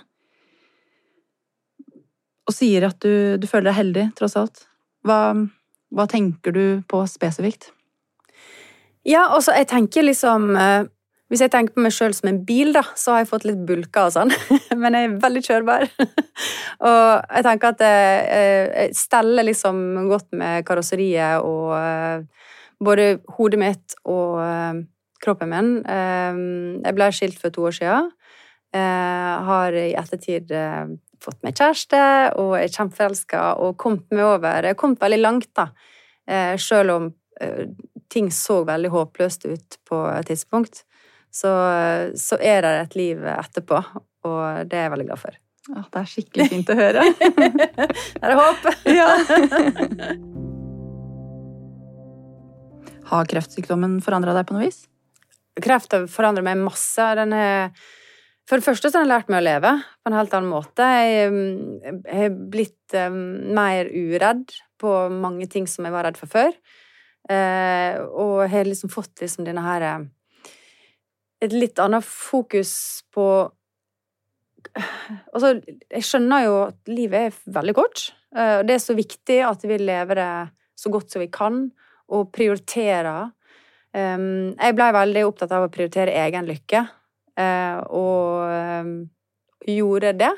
[2.45, 4.67] Og sier at du, du føler deg heldig, tross alt.
[5.05, 5.35] Hva,
[5.95, 7.71] hva tenker du på spesifikt?
[9.05, 10.87] Ja, altså, jeg tenker liksom eh,
[11.29, 13.61] Hvis jeg tenker på meg sjøl som en bil, da, så har jeg fått litt
[13.69, 14.33] bulker og sånn,
[14.81, 15.87] men jeg er veldig kjørbar.
[16.89, 19.79] og jeg tenker at jeg, eh, jeg steller liksom
[20.11, 22.51] godt med karosseriet og eh,
[22.85, 24.41] både hodet mitt og
[25.25, 25.69] kroppen min.
[25.87, 28.11] Jeg ble skilt for to år siden.
[28.75, 30.51] Har i ettertid
[31.23, 32.01] fått meg kjæreste
[32.43, 35.69] og er kjempeforelska og kommet meg over Jeg har kommet veldig langt, da.
[36.59, 37.07] Sjøl om
[38.11, 40.83] ting så veldig håpløst ut på et tidspunkt,
[41.35, 41.51] så,
[42.19, 43.81] så er det et liv etterpå,
[44.27, 45.41] og det er jeg veldig glad for.
[45.65, 47.05] Ja, det er skikkelig fint å høre.
[48.21, 48.67] det er håp!
[49.01, 49.09] ja.
[53.09, 54.85] Har kreftsykdommen forandra deg på noe vis?
[55.65, 57.07] Kreft har forandret meg masse.
[57.17, 57.71] Den er
[58.49, 59.71] for det første så har jeg lært meg å leve
[60.05, 60.85] på en helt annen måte.
[60.85, 63.21] Jeg har blitt um,
[63.57, 66.53] mer uredd på mange ting som jeg var redd for før.
[67.31, 70.03] Eh, og har liksom fått liksom denne her eh,
[71.47, 72.75] Et litt annet fokus
[73.13, 73.25] på
[74.75, 75.55] Altså,
[75.93, 78.07] jeg skjønner jo at livet er veldig kort.
[78.35, 80.29] Eh, og det er så viktig at vi lever det
[80.81, 81.67] så godt som vi kan,
[82.13, 83.29] og prioriterer.
[83.95, 86.81] Jeg blei veldig opptatt av å prioritere egen lykke,
[87.35, 88.87] og
[89.67, 90.31] gjorde det.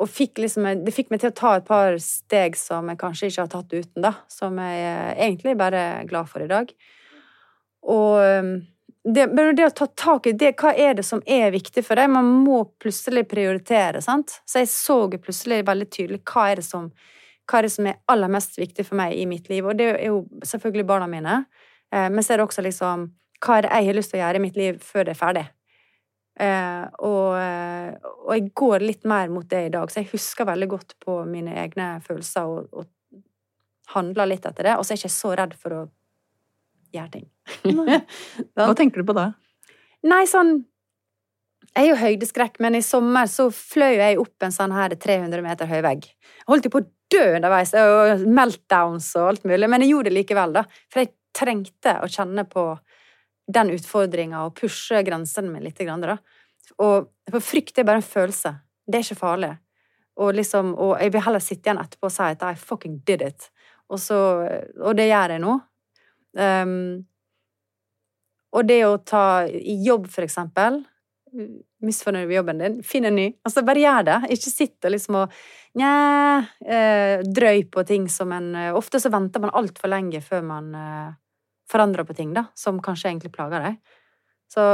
[0.00, 3.30] Og fikk liksom, det fikk meg til å ta et par steg som jeg kanskje
[3.30, 4.12] ikke har tatt uten, da.
[4.32, 6.72] Som jeg egentlig bare er glad for i dag.
[7.88, 8.20] Og
[9.04, 9.26] det,
[9.56, 12.10] det, å ta tak i det, hva er det som er viktig for deg?
[12.12, 14.36] Man må plutselig prioritere, sant.
[14.44, 16.90] Så jeg så plutselig veldig tydelig hva er det som,
[17.48, 19.64] er, det som er aller mest viktig for meg i mitt liv.
[19.64, 21.38] Og det er jo selvfølgelig barna mine.
[21.94, 23.08] Eh, men så er det også liksom
[23.40, 25.20] hva er det jeg har lyst til å gjøre i mitt liv før det er
[25.20, 25.46] ferdig.
[26.40, 27.36] Eh, og,
[28.06, 31.18] og, jeg går litt mer mot det i dag, så jeg husker veldig godt på
[31.28, 32.88] mine egne følelser og, og
[33.94, 34.76] handler litt etter det.
[34.78, 35.84] Og så er jeg ikke så redd for å
[36.94, 37.28] gjøre ting.
[38.56, 39.30] Hva tenker du på da?
[40.06, 40.62] Nei, sånn
[41.74, 45.44] Jeg er jo høydeskrekk, men i sommer så fløy jeg opp en sånn her 300
[45.44, 46.08] meter høy vegg.
[46.08, 50.10] Jeg holdt jo på å dø underveis, og meltdowns og alt mulig, men jeg gjorde
[50.10, 50.64] det likevel, da.
[50.90, 52.64] For jeg trengte å kjenne på
[53.54, 55.80] den utfordringa og pushe grensene mine litt.
[55.80, 56.16] Da.
[56.78, 58.54] Og for frykt er bare en følelse.
[58.86, 59.54] Det er ikke farlig.
[60.20, 63.24] Og, liksom, og jeg vil heller sitte igjen etterpå og si at I fucking did
[63.24, 63.48] it.
[63.90, 64.18] Og, så,
[64.80, 65.56] og det gjør jeg nå.
[66.38, 66.74] Um,
[68.54, 70.82] og det å ta i jobb, for eksempel
[71.80, 73.28] Misfornøyd med jobben din, finn en ny.
[73.46, 74.16] Altså, bare gjør det.
[74.34, 75.36] Ikke sitt og liksom og
[75.78, 75.92] nja,
[76.66, 81.12] eh, drøy på ting som en Ofte så venter man altfor lenge før man eh,
[81.70, 83.78] forandre på ting da, som kanskje egentlig plager deg.
[84.50, 84.64] Så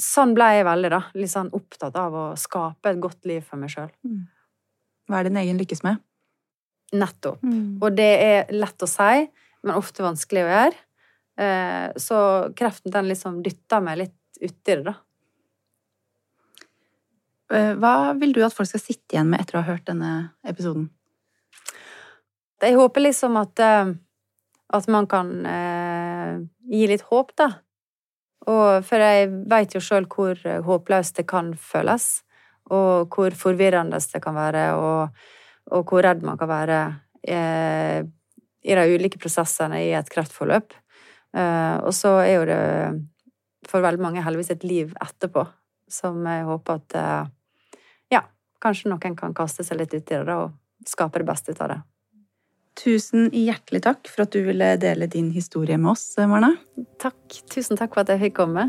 [0.00, 3.60] sånn ble jeg veldig da, litt sånn opptatt av å skape et godt liv for
[3.60, 3.90] meg sjøl.
[4.06, 4.22] Mm.
[5.06, 6.00] Hva er din egen lykkes med?
[6.96, 7.42] Nettopp.
[7.44, 7.76] Mm.
[7.82, 9.26] Og det er lett å si,
[9.66, 10.84] men ofte vanskelig å gjøre.
[11.36, 12.20] Eh, så
[12.56, 14.96] kreften den liksom dytter meg litt uti det, da.
[17.52, 20.14] Eh, hva vil du at folk skal sitte igjen med etter å ha hørt denne
[20.48, 20.88] episoden?
[22.64, 23.92] Jeg håper liksom at eh,
[24.74, 25.85] at man kan eh,
[26.70, 27.50] gi litt håp, da.
[28.46, 32.20] Og for jeg veit jo sjøl hvor håpløst det kan føles,
[32.70, 35.08] og hvor forvirrende det kan være, og,
[35.74, 36.80] og hvor redd man kan være
[37.26, 38.02] eh,
[38.66, 40.74] i de ulike prosessene i et kreftforløp.
[41.36, 42.60] Eh, og så er jo det
[43.66, 45.46] for veldig mange heldigvis et liv etterpå,
[45.90, 47.32] som jeg håper at eh,
[48.14, 48.22] Ja,
[48.62, 50.54] kanskje noen kan kaste seg litt uti det og
[50.86, 51.80] skape det beste ut av det.
[52.76, 56.52] Tusen hjertelig takk for at du ville dele din historie med oss, Marna.
[57.00, 57.18] Takk.
[57.52, 58.66] Tusen takk for at jeg fikk komme.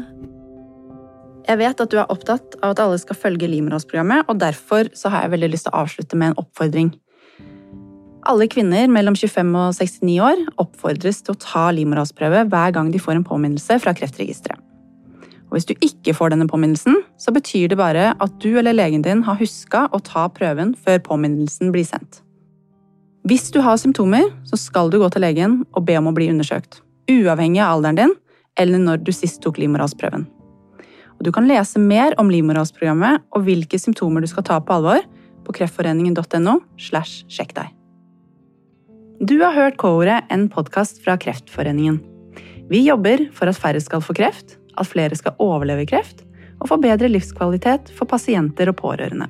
[1.47, 5.12] Jeg vet at du er opptatt av at alle skal følge Livmorhalsprogrammet, og derfor så
[5.12, 6.91] har jeg veldig lyst til å avslutte med en oppfordring.
[8.28, 12.99] Alle kvinner mellom 25 og 69 år oppfordres til å ta livmorhalsprøve hver gang de
[12.99, 14.60] får en påminnelse fra Kreftregisteret.
[15.47, 19.05] Og hvis du ikke får denne påminnelsen, så betyr det bare at du eller legen
[19.05, 22.20] din har huska å ta prøven før påminnelsen blir sendt.
[23.28, 26.30] Hvis du har symptomer, så skal du gå til legen og be om å bli
[26.32, 26.80] undersøkt.
[27.11, 28.13] Uavhengig av alderen din
[28.61, 30.23] eller når du sist tok livmorhalsprøven.
[31.25, 35.03] Du kan lese mer om livmorhalsprogrammet og hvilke symptomer du skal ta på alvor
[35.43, 36.53] på kreftforeningen.no.
[36.80, 37.73] slash sjekk deg.
[39.19, 41.97] Du har hørt K-ordet, en podkast fra Kreftforeningen.
[42.69, 46.23] Vi jobber for at færre skal få kreft, at flere skal overleve kreft,
[46.61, 49.28] og få bedre livskvalitet for pasienter og pårørende.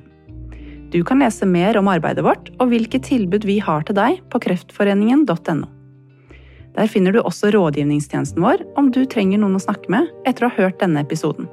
[0.88, 4.40] Du kan lese mer om arbeidet vårt og hvilke tilbud vi har til deg på
[4.46, 5.68] kreftforeningen.no.
[6.78, 10.50] Der finner du også rådgivningstjenesten vår om du trenger noen å snakke med etter å
[10.52, 11.48] ha hørt denne episoden.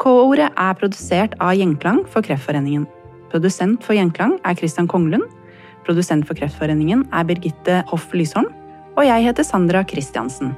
[0.00, 2.86] K-ordet er produsert av Gjenklang for Kreftforeningen.
[3.32, 5.26] Produsent for Gjenklang er Christian Konglund.
[5.84, 8.48] Produsent for Kreftforeningen er Birgitte Hoff Lysholm.
[8.96, 10.54] Og jeg heter Sandra Christiansen.